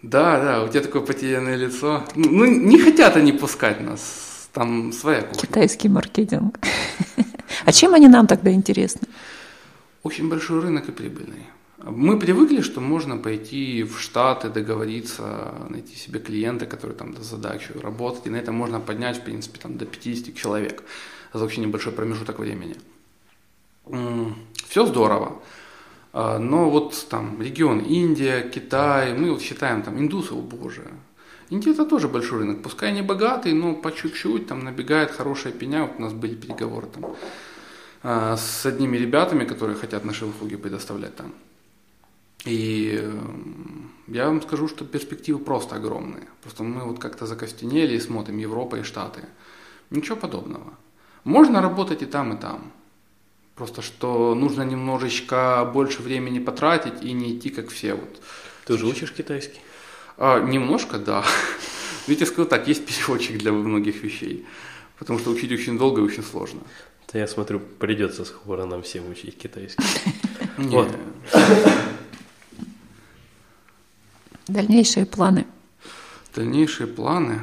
Да, 0.00 0.40
да, 0.40 0.64
у 0.64 0.68
тебя 0.68 0.80
такое 0.80 1.02
потерянное 1.02 1.56
лицо. 1.56 2.02
Ну, 2.14 2.30
ну, 2.30 2.46
не 2.46 2.78
хотят 2.78 3.16
они 3.16 3.32
пускать 3.32 3.82
нас, 3.82 4.48
там 4.54 4.90
своя 4.92 5.20
кухня. 5.20 5.38
Китайский 5.38 5.90
маркетинг. 5.90 6.58
А 7.64 7.72
чем 7.72 7.94
они 7.94 8.08
нам 8.08 8.26
тогда 8.26 8.50
интересны? 8.52 9.02
Очень 10.02 10.28
большой 10.28 10.60
рынок 10.60 10.88
и 10.88 10.92
прибыльный. 10.92 11.46
Мы 11.78 12.18
привыкли, 12.18 12.62
что 12.62 12.80
можно 12.80 13.16
пойти 13.16 13.82
в 13.82 14.00
Штаты, 14.00 14.48
договориться, 14.48 15.52
найти 15.68 15.94
себе 15.94 16.20
клиента, 16.20 16.66
который 16.66 16.96
там 16.96 17.12
даст 17.12 17.30
задачу, 17.30 17.80
работать, 17.80 18.26
и 18.26 18.30
на 18.30 18.36
этом 18.36 18.54
можно 18.54 18.80
поднять, 18.80 19.18
в 19.18 19.24
принципе, 19.24 19.60
там, 19.60 19.76
до 19.76 19.86
50 19.86 20.34
человек 20.34 20.82
за 21.32 21.44
очень 21.44 21.62
небольшой 21.62 21.92
промежуток 21.92 22.38
времени. 22.38 22.76
Все 24.68 24.86
здорово. 24.86 25.40
А, 26.12 26.38
Но 26.38 26.70
вот 26.70 27.06
там 27.10 27.40
регион 27.40 27.80
Индия, 27.80 28.40
Китай, 28.48 29.12
мы 29.14 29.30
вот 29.30 29.42
считаем 29.42 29.82
там 29.82 29.98
индусы, 29.98 30.32
о 30.32 30.40
боже. 30.40 30.82
Индия 31.50 31.70
это 31.70 31.84
тоже 31.84 32.08
большой 32.08 32.40
рынок, 32.40 32.62
пускай 32.62 32.92
не 32.92 33.02
богатый, 33.02 33.52
но 33.52 33.74
по 33.74 33.92
чуть-чуть 33.92 34.48
там 34.48 34.64
набегает 34.64 35.10
хорошая 35.10 35.52
пеня. 35.52 35.84
Вот 35.84 35.98
у 35.98 36.02
нас 36.02 36.12
были 36.12 36.34
переговоры 36.34 36.88
там 36.88 37.16
а, 38.02 38.36
с 38.36 38.66
одними 38.66 38.96
ребятами, 38.96 39.44
которые 39.44 39.76
хотят 39.76 40.04
наши 40.04 40.26
услуги 40.26 40.56
предоставлять 40.56 41.14
там. 41.14 41.32
И 42.44 42.98
э, 43.00 43.12
я 44.08 44.26
вам 44.26 44.40
скажу, 44.40 44.68
что 44.68 44.84
перспективы 44.84 45.40
просто 45.40 45.76
огромные. 45.76 46.28
Просто 46.42 46.62
мы 46.62 46.84
вот 46.84 47.00
как-то 47.00 47.26
закостенели 47.26 47.96
и 47.96 48.00
смотрим 48.00 48.38
Европа 48.38 48.76
и 48.76 48.82
Штаты. 48.82 49.22
Ничего 49.90 50.16
подобного. 50.16 50.74
Можно 51.24 51.60
работать 51.60 52.02
и 52.02 52.06
там, 52.06 52.34
и 52.34 52.40
там. 52.40 52.70
Просто 53.56 53.82
что 53.82 54.34
нужно 54.34 54.62
немножечко 54.62 55.68
больше 55.72 56.02
времени 56.02 56.38
потратить 56.38 57.02
и 57.02 57.12
не 57.12 57.36
идти 57.36 57.50
как 57.50 57.68
все. 57.68 57.94
Вот. 57.94 58.22
Ты 58.64 58.74
уже 58.74 58.86
учишь 58.86 59.12
китайский? 59.12 59.60
А, 60.18 60.40
немножко, 60.40 60.98
да. 60.98 61.24
Ведь 62.06 62.20
я 62.20 62.26
скажу 62.26 62.48
так, 62.48 62.68
есть 62.68 62.86
переводчик 62.86 63.38
для 63.38 63.52
многих 63.52 64.02
вещей. 64.02 64.46
Потому 64.98 65.18
что 65.18 65.30
учить 65.30 65.52
очень 65.52 65.78
долго 65.78 66.00
и 66.00 66.04
очень 66.04 66.22
сложно. 66.22 66.60
Да 67.12 67.18
я 67.18 67.26
смотрю, 67.26 67.60
придется 67.60 68.24
скоро 68.24 68.64
нам 68.64 68.82
всем 68.82 69.10
учить 69.10 69.36
китайский. 69.38 69.82
Вот. 70.56 70.88
Дальнейшие 74.48 75.04
планы. 75.04 75.44
Дальнейшие 76.34 76.86
планы. 76.86 77.40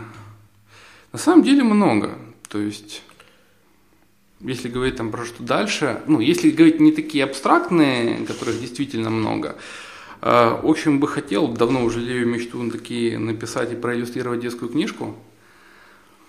На 1.12 1.20
самом 1.20 1.44
деле 1.44 1.64
много. 1.64 2.18
То 2.50 2.60
есть, 2.60 3.04
если 4.40 4.68
говорить 4.68 4.96
там 4.96 5.12
про 5.12 5.26
что 5.26 5.44
дальше, 5.44 6.02
ну, 6.08 6.20
если 6.20 6.50
говорить 6.50 6.80
не 6.80 6.92
такие 6.92 7.24
абстрактные, 7.24 8.26
которых 8.26 8.60
действительно 8.60 9.12
много, 9.12 9.58
очень 10.64 11.00
бы 11.00 11.08
хотел, 11.08 11.50
давно 11.50 11.84
уже 11.84 12.00
лею 12.00 12.26
мечту 12.28 12.70
такие 12.72 13.20
написать 13.20 13.74
и 13.74 13.76
проиллюстрировать 13.76 14.40
детскую 14.40 14.72
книжку. 14.72 15.16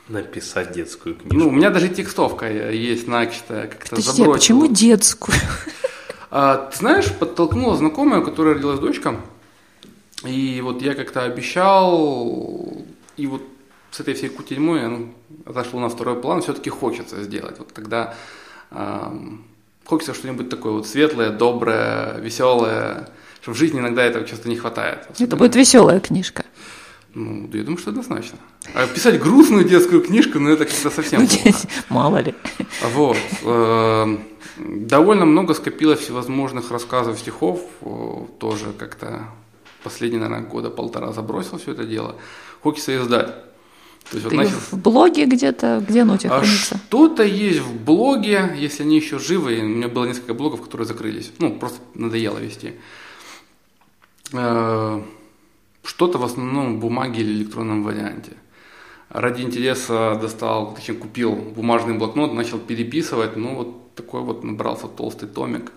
Написать 0.09 0.73
детскую 0.73 1.15
книжку. 1.15 1.39
Ну, 1.39 1.49
у 1.49 1.51
меня 1.53 1.71
даже 1.71 1.89
текстовка 1.89 2.51
есть 2.51 3.07
начатая, 3.07 3.69
как-то 3.69 3.91
Подожди, 3.91 4.11
а 4.11 4.15
забросил. 4.15 4.33
почему 4.33 4.67
детскую? 4.67 5.37
А, 6.31 6.69
ты 6.73 6.79
знаешь, 6.79 7.13
подтолкнула 7.13 7.77
знакомая, 7.77 8.21
у 8.21 8.25
которой 8.25 8.55
родилась 8.55 8.81
дочка, 8.81 9.21
и 10.25 10.61
вот 10.61 10.83
я 10.83 10.95
как-то 10.95 11.23
обещал, 11.23 12.85
и 13.17 13.27
вот 13.29 13.43
с 13.93 14.01
этой 14.01 14.15
всей 14.15 14.31
кутерьмой 14.31 14.89
ну, 14.89 15.15
отошло 15.47 15.79
на 15.79 15.89
второй 15.89 16.21
план, 16.21 16.43
все-таки 16.43 16.71
хочется 16.71 17.23
сделать. 17.23 17.61
Вот 17.61 17.73
тогда 17.73 18.17
ам, 18.71 19.45
хочется 19.85 20.15
что-нибудь 20.15 20.49
такое 20.49 20.73
вот 20.73 20.89
светлое, 20.89 21.31
доброе, 21.31 22.19
веселое, 22.19 23.09
что 23.45 23.53
в 23.53 23.57
жизни 23.59 23.79
иногда 23.79 24.03
этого 24.03 24.25
часто 24.27 24.49
не 24.49 24.57
хватает. 24.57 25.01
Это 25.19 25.37
будет 25.37 25.55
веселая 25.55 26.01
книжка. 26.01 26.47
Ну, 27.13 27.47
да 27.47 27.59
я 27.59 27.65
думаю, 27.65 27.79
что 27.79 27.91
однозначно. 27.91 28.39
А 28.75 28.87
писать 28.87 29.21
грустную 29.21 29.65
детскую 29.69 30.01
книжку, 30.01 30.39
ну 30.39 30.49
это 30.49 30.65
как-то 30.65 30.89
совсем 30.91 31.21
Ну, 31.21 31.29
плохо. 31.29 31.59
Мало 31.91 32.17
ли. 32.23 32.35
Вот. 32.95 33.19
э, 33.43 34.17
Довольно 34.59 35.27
много 35.27 35.53
скопилось 35.53 35.99
всевозможных 36.01 36.71
рассказов, 36.71 37.19
стихов. 37.19 37.61
э, 37.83 38.25
Тоже 38.41 38.73
как-то 38.79 39.27
последние, 39.83 40.23
наверное, 40.23 40.49
года 40.49 40.71
полтора 40.71 41.13
забросил 41.13 41.59
все 41.59 41.73
это 41.73 41.85
дело. 41.85 42.17
Хочется 42.63 42.97
издать. 42.97 43.27
То 44.11 44.15
есть 44.17 44.25
вот 44.25 44.31
Ты 44.31 44.37
начал... 44.37 44.57
в 44.71 44.79
блоге 44.79 45.27
где-то, 45.27 45.85
где 45.87 46.01
оно 46.03 46.15
у 46.15 46.17
тебя 46.17 46.35
А 46.35 46.39
хранится? 46.41 46.79
что-то 46.89 47.23
есть 47.25 47.59
в 47.61 47.75
блоге, 47.85 48.55
если 48.57 48.85
они 48.85 48.97
еще 48.97 49.19
живы. 49.19 49.59
У 49.61 49.65
меня 49.69 49.89
было 49.89 50.07
несколько 50.07 50.33
блогов, 50.33 50.63
которые 50.63 50.87
закрылись. 50.87 51.31
Ну, 51.39 51.55
просто 51.59 51.79
надоело 51.95 52.39
вести. 52.39 52.73
Э, 54.33 55.03
Что-то 55.85 56.19
в 56.19 56.25
основном 56.25 56.77
в 56.77 56.81
бумаге 56.81 57.21
или 57.21 57.33
электронном 57.33 57.83
варианте. 57.83 58.33
Ради 59.11 59.43
интереса 59.43 60.19
достал, 60.21 60.75
точнее 60.75 60.95
купил 60.95 61.35
бумажный 61.35 61.95
блокнот, 61.95 62.33
начал 62.33 62.59
переписывать. 62.59 63.37
Ну, 63.37 63.55
вот 63.55 63.95
такой 63.95 64.23
вот 64.23 64.45
набрался 64.45 64.89
толстый 64.89 65.29
томик. 65.29 65.73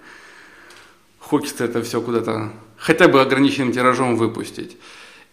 Хочется 1.19 1.65
это 1.65 1.83
все 1.83 2.01
куда-то 2.01 2.53
хотя 2.77 3.07
бы 3.07 3.21
ограниченным 3.21 3.73
тиражом 3.73 4.15
выпустить. 4.15 4.77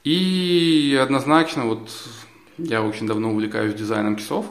И 0.03 0.99
однозначно, 1.01 1.67
вот 1.67 1.89
я 2.59 2.83
очень 2.83 3.07
давно 3.07 3.31
увлекаюсь 3.31 3.75
дизайном 3.75 4.17
часов. 4.17 4.47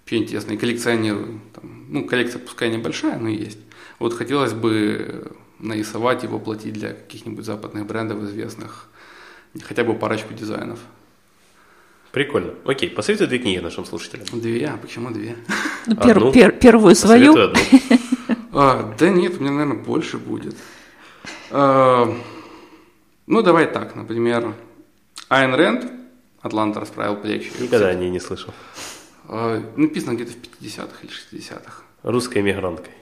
Вообще 0.00 0.18
интересно, 0.18 0.52
и 0.52 0.56
коллекционирую. 0.56 1.40
Там, 1.54 1.86
ну, 1.88 2.04
коллекция 2.04 2.38
пускай 2.38 2.70
небольшая, 2.70 3.18
но 3.18 3.28
есть. 3.28 3.58
Вот 3.98 4.14
хотелось 4.14 4.52
бы 4.52 5.32
нарисовать 5.62 6.24
и 6.24 6.26
воплотить 6.26 6.74
для 6.74 6.90
каких-нибудь 6.92 7.44
западных 7.46 7.86
брендов 7.86 8.22
известных 8.24 8.88
хотя 9.62 9.84
бы 9.84 9.94
парочку 9.94 10.34
дизайнов. 10.34 10.78
Прикольно. 12.10 12.52
Окей, 12.66 12.90
посоветуй 12.90 13.26
две 13.26 13.38
книги 13.38 13.58
нашим 13.58 13.86
слушателям. 13.86 14.26
Две, 14.32 14.66
а 14.66 14.76
почему 14.76 15.10
две? 15.10 15.36
Ну, 15.86 15.94
пер- 15.94 16.16
Одну? 16.18 16.32
пер- 16.32 16.58
первую 16.58 16.94
свою. 16.94 17.34
Одну. 17.36 17.58
А, 18.54 18.94
да 18.98 19.08
нет, 19.08 19.38
у 19.38 19.40
меня, 19.40 19.52
наверное, 19.52 19.82
больше 19.82 20.18
будет. 20.18 20.54
А, 21.50 22.14
ну, 23.26 23.40
давай 23.42 23.64
так, 23.66 23.96
например, 23.96 24.54
Айн 25.28 25.54
Рэнд 25.54 25.90
«Атланта 26.42 26.80
расправил 26.80 27.16
плечи». 27.16 27.50
Никогда 27.58 27.88
о 27.88 27.94
ней 27.94 28.10
не 28.10 28.20
слышал. 28.20 28.52
А, 29.26 29.58
написано 29.76 30.12
где-то 30.16 30.32
в 30.32 30.36
50-х 30.36 30.96
или 31.02 31.10
60-х. 31.10 31.82
Русской 32.02 32.40
эмигранткой. 32.42 32.92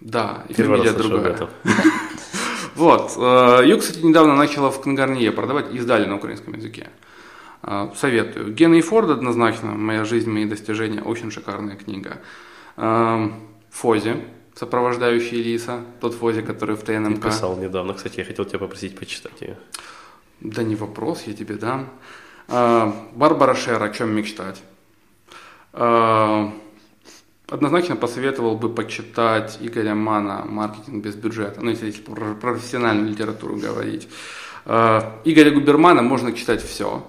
Да, 0.00 0.44
и 0.48 0.54
Первый 0.54 0.82
другая. 0.92 1.48
Вот. 2.76 3.12
э, 3.16 3.60
Ее, 3.64 3.76
кстати, 3.78 4.00
недавно 4.00 4.36
начала 4.36 4.70
в 4.70 4.80
Книгарние 4.82 5.32
продавать, 5.32 5.72
издали 5.74 6.04
на 6.04 6.16
украинском 6.16 6.54
языке. 6.54 6.90
Э, 7.62 7.88
Советую. 7.96 8.52
Гена 8.52 8.74
и 8.74 8.82
Форд 8.82 9.10
однозначно. 9.10 9.72
«Моя 9.72 10.04
жизнь, 10.04 10.30
мои 10.30 10.44
достижения». 10.44 11.00
Очень 11.02 11.30
шикарная 11.30 11.76
книга. 11.76 12.18
Эм, 12.76 13.34
Фози, 13.70 14.16
сопровождающий 14.54 15.42
Лиса. 15.42 15.80
Тот 16.00 16.14
Фози, 16.14 16.42
который 16.42 16.76
в 16.76 16.80
Ты 16.82 16.96
ТНМК. 16.98 17.22
писал 17.24 17.56
недавно, 17.56 17.94
кстати, 17.94 18.18
я 18.20 18.24
хотел 18.26 18.44
тебя 18.44 18.58
попросить 18.58 18.98
почитать 18.98 19.40
ее. 19.40 19.56
Да 20.40 20.62
не 20.62 20.76
вопрос, 20.76 21.22
я 21.26 21.32
тебе 21.32 21.54
дам. 21.54 21.88
Э, 22.48 22.92
Барбара 23.14 23.54
Шер, 23.54 23.82
о 23.82 23.88
чем 23.88 24.14
мечтать. 24.14 24.62
Э, 27.48 27.54
Однозначно 27.54 27.96
посоветовал 27.96 28.56
бы 28.56 28.68
почитать 28.74 29.58
Игоря 29.60 29.94
Мана 29.94 30.44
«Маркетинг 30.46 31.04
без 31.04 31.14
бюджета», 31.14 31.60
ну, 31.60 31.70
если, 31.70 31.90
про 31.92 32.34
профессиональную 32.34 33.08
литературу 33.08 33.56
говорить. 33.56 34.08
Э, 34.64 35.00
Игоря 35.24 35.50
Губермана 35.50 36.02
можно 36.02 36.32
читать 36.32 36.62
все. 36.62 37.06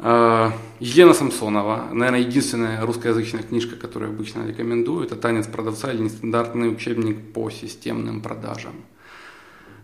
Елена 0.00 1.12
Самсонова, 1.12 1.88
наверное, 1.90 2.20
единственная 2.20 2.86
русскоязычная 2.86 3.42
книжка, 3.42 3.74
которую 3.74 4.12
обычно 4.12 4.46
рекомендую, 4.46 5.04
это 5.04 5.16
«Танец 5.16 5.48
продавца» 5.48 5.90
или 5.92 6.02
нестандартный 6.02 6.72
учебник 6.72 7.32
по 7.32 7.50
системным 7.50 8.20
продажам. 8.20 8.74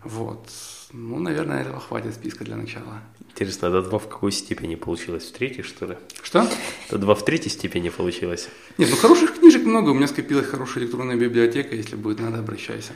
Вот. 0.05 0.47
Ну, 0.93 1.19
наверное, 1.19 1.63
этого 1.63 1.81
хватит 1.81 2.13
списка 2.13 2.45
для 2.45 2.55
начала. 2.55 3.01
Интересно, 3.35 3.67
а 3.67 3.81
два 3.81 3.99
в 3.99 4.07
какой 4.07 4.31
степени 4.31 4.75
получилось? 4.75 5.25
В 5.25 5.33
третьей, 5.33 5.63
что 5.63 5.85
ли? 5.87 5.97
Что? 6.23 6.47
Это 6.87 6.97
два 6.97 7.15
в 7.15 7.25
третьей 7.25 7.49
степени 7.51 7.89
получилось. 7.89 8.47
Нет, 8.77 8.89
ну 8.89 8.95
хороших 8.95 9.37
книжек 9.37 9.65
много. 9.65 9.89
У 9.89 9.93
меня 9.93 10.07
скопилась 10.07 10.45
хорошая 10.47 10.83
электронная 10.85 11.17
библиотека. 11.17 11.75
Если 11.75 11.97
будет 11.97 12.21
надо, 12.21 12.39
обращайся. 12.39 12.93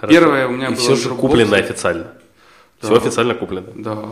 Хорошо. 0.00 0.18
Первое 0.18 0.48
у 0.48 0.52
меня 0.52 0.68
И 0.68 0.70
было 0.70 0.78
все 0.78 0.96
же 0.96 1.10
Dropbox. 1.10 1.16
куплено 1.18 1.56
официально. 1.58 2.12
Все 2.80 2.88
Да. 2.88 2.96
официально 2.96 3.34
куплено. 3.34 3.66
Да. 3.74 4.08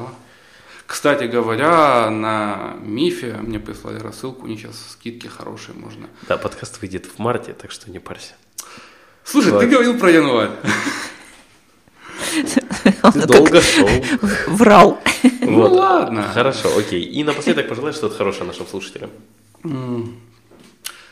Кстати 0.86 1.24
говоря, 1.24 2.10
на 2.10 2.74
Мифе 2.82 3.38
мне 3.40 3.58
прислали 3.58 3.98
рассылку, 4.00 4.44
у 4.44 4.48
них 4.48 4.60
сейчас 4.60 4.74
скидки 4.92 5.28
хорошие 5.28 5.74
можно. 5.74 6.08
Да, 6.28 6.36
подкаст 6.36 6.78
выйдет 6.82 7.06
в 7.06 7.18
марте, 7.18 7.54
так 7.54 7.70
что 7.70 7.90
не 7.90 8.00
парься. 8.00 8.34
Слушай, 9.24 9.52
Так. 9.52 9.60
ты 9.60 9.66
говорил 9.68 9.98
про 9.98 10.10
январь. 10.10 10.50
Ты 13.12 13.26
долго 13.26 13.60
шел. 13.62 13.88
Врал. 14.48 15.00
Ну 15.50 15.72
ладно. 15.72 16.22
Хорошо, 16.22 16.68
окей. 16.76 17.02
И 17.02 17.24
напоследок 17.24 17.68
пожелай 17.68 17.92
что-то 17.92 18.16
хорошее 18.16 18.44
нашим 18.46 18.66
слушателям. 18.66 19.10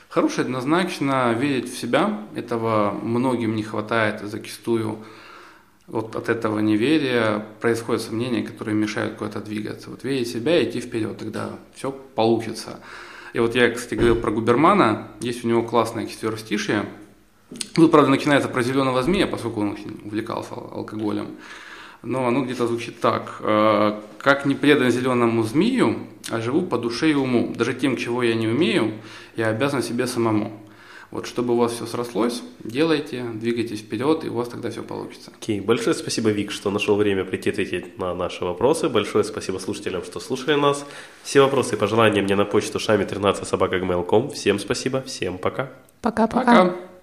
Хорошее 0.09 0.45
однозначно 0.45 1.33
верить 1.35 1.73
в 1.73 1.79
себя. 1.79 2.21
Этого 2.35 2.93
многим 3.03 3.55
не 3.55 3.63
хватает, 3.63 4.21
зачастую 4.23 4.99
вот 5.87 6.17
от 6.17 6.29
этого 6.29 6.59
неверия 6.59 7.47
происходят 7.61 8.03
сомнения, 8.03 8.43
которые 8.43 8.75
мешают 8.75 9.15
куда-то 9.15 9.41
двигаться. 9.41 9.89
Вот 9.91 10.05
верить 10.05 10.29
в 10.29 10.33
себя 10.33 10.59
и 10.61 10.69
идти 10.69 10.81
вперед, 10.81 11.17
тогда 11.19 11.51
все 11.75 11.91
получится. 11.91 12.81
И 13.33 13.39
вот 13.41 13.55
я, 13.55 13.71
кстати, 13.71 13.95
говорил 13.95 14.17
про 14.17 14.31
Губермана, 14.31 15.09
есть 15.21 15.45
у 15.45 15.49
него 15.49 15.63
классное 15.63 16.07
четверостишие. 16.07 16.85
Тут, 17.75 17.91
правда, 17.91 18.11
начинается 18.11 18.49
про 18.49 18.63
зеленого 18.63 19.03
змея, 19.03 19.27
поскольку 19.27 19.61
он 19.63 19.73
очень 19.73 19.99
увлекался 20.05 20.53
ал- 20.53 20.71
алкоголем. 20.77 21.29
Но 22.03 22.27
оно 22.27 22.45
где-то 22.45 22.67
звучит 22.67 23.01
так. 23.01 23.37
э, 23.41 24.01
«Как 24.19 24.47
не 24.47 24.55
предан 24.55 24.91
зеленому 24.91 25.43
змею, 25.43 25.97
а 26.31 26.41
живу 26.41 26.63
по 26.63 26.79
душе 26.79 27.11
и 27.11 27.15
уму. 27.15 27.53
Даже 27.57 27.75
тем, 27.75 27.97
чего 27.97 28.23
я 28.23 28.35
не 28.35 28.49
умею, 28.49 28.95
я 29.37 29.49
обязан 29.49 29.83
себе 29.83 30.07
самому». 30.07 30.61
Вот, 31.11 31.27
чтобы 31.27 31.55
у 31.55 31.57
вас 31.57 31.73
все 31.73 31.87
срослось, 31.87 32.43
делайте, 32.63 33.25
двигайтесь 33.33 33.81
вперед, 33.81 34.25
и 34.25 34.29
у 34.29 34.35
вас 34.35 34.49
тогда 34.49 34.71
все 34.71 34.83
получится. 34.83 35.33
Окей, 35.41 35.59
большое 35.61 35.97
спасибо, 35.97 36.29
Вик, 36.29 36.51
что 36.51 36.71
нашел 36.71 36.97
время 36.97 37.25
прийти 37.25 37.49
ответить 37.49 37.99
на 37.99 38.15
наши 38.15 38.45
вопросы. 38.45 38.91
Большое 38.91 39.25
спасибо 39.25 39.57
слушателям, 39.59 40.05
что 40.05 40.21
слушали 40.21 40.55
нас. 40.55 40.85
Все 41.23 41.41
вопросы 41.41 41.77
и 41.77 41.79
пожелания 41.79 42.21
мне 42.21 42.37
на 42.37 42.45
почту 42.45 42.79
шами13 42.79 43.47
собака 43.47 43.79
Всем 44.35 44.59
спасибо, 44.59 45.01
всем 45.01 45.39
пока. 45.39 45.71
Пока-пока. 46.03 46.45
Пока! 46.45 46.98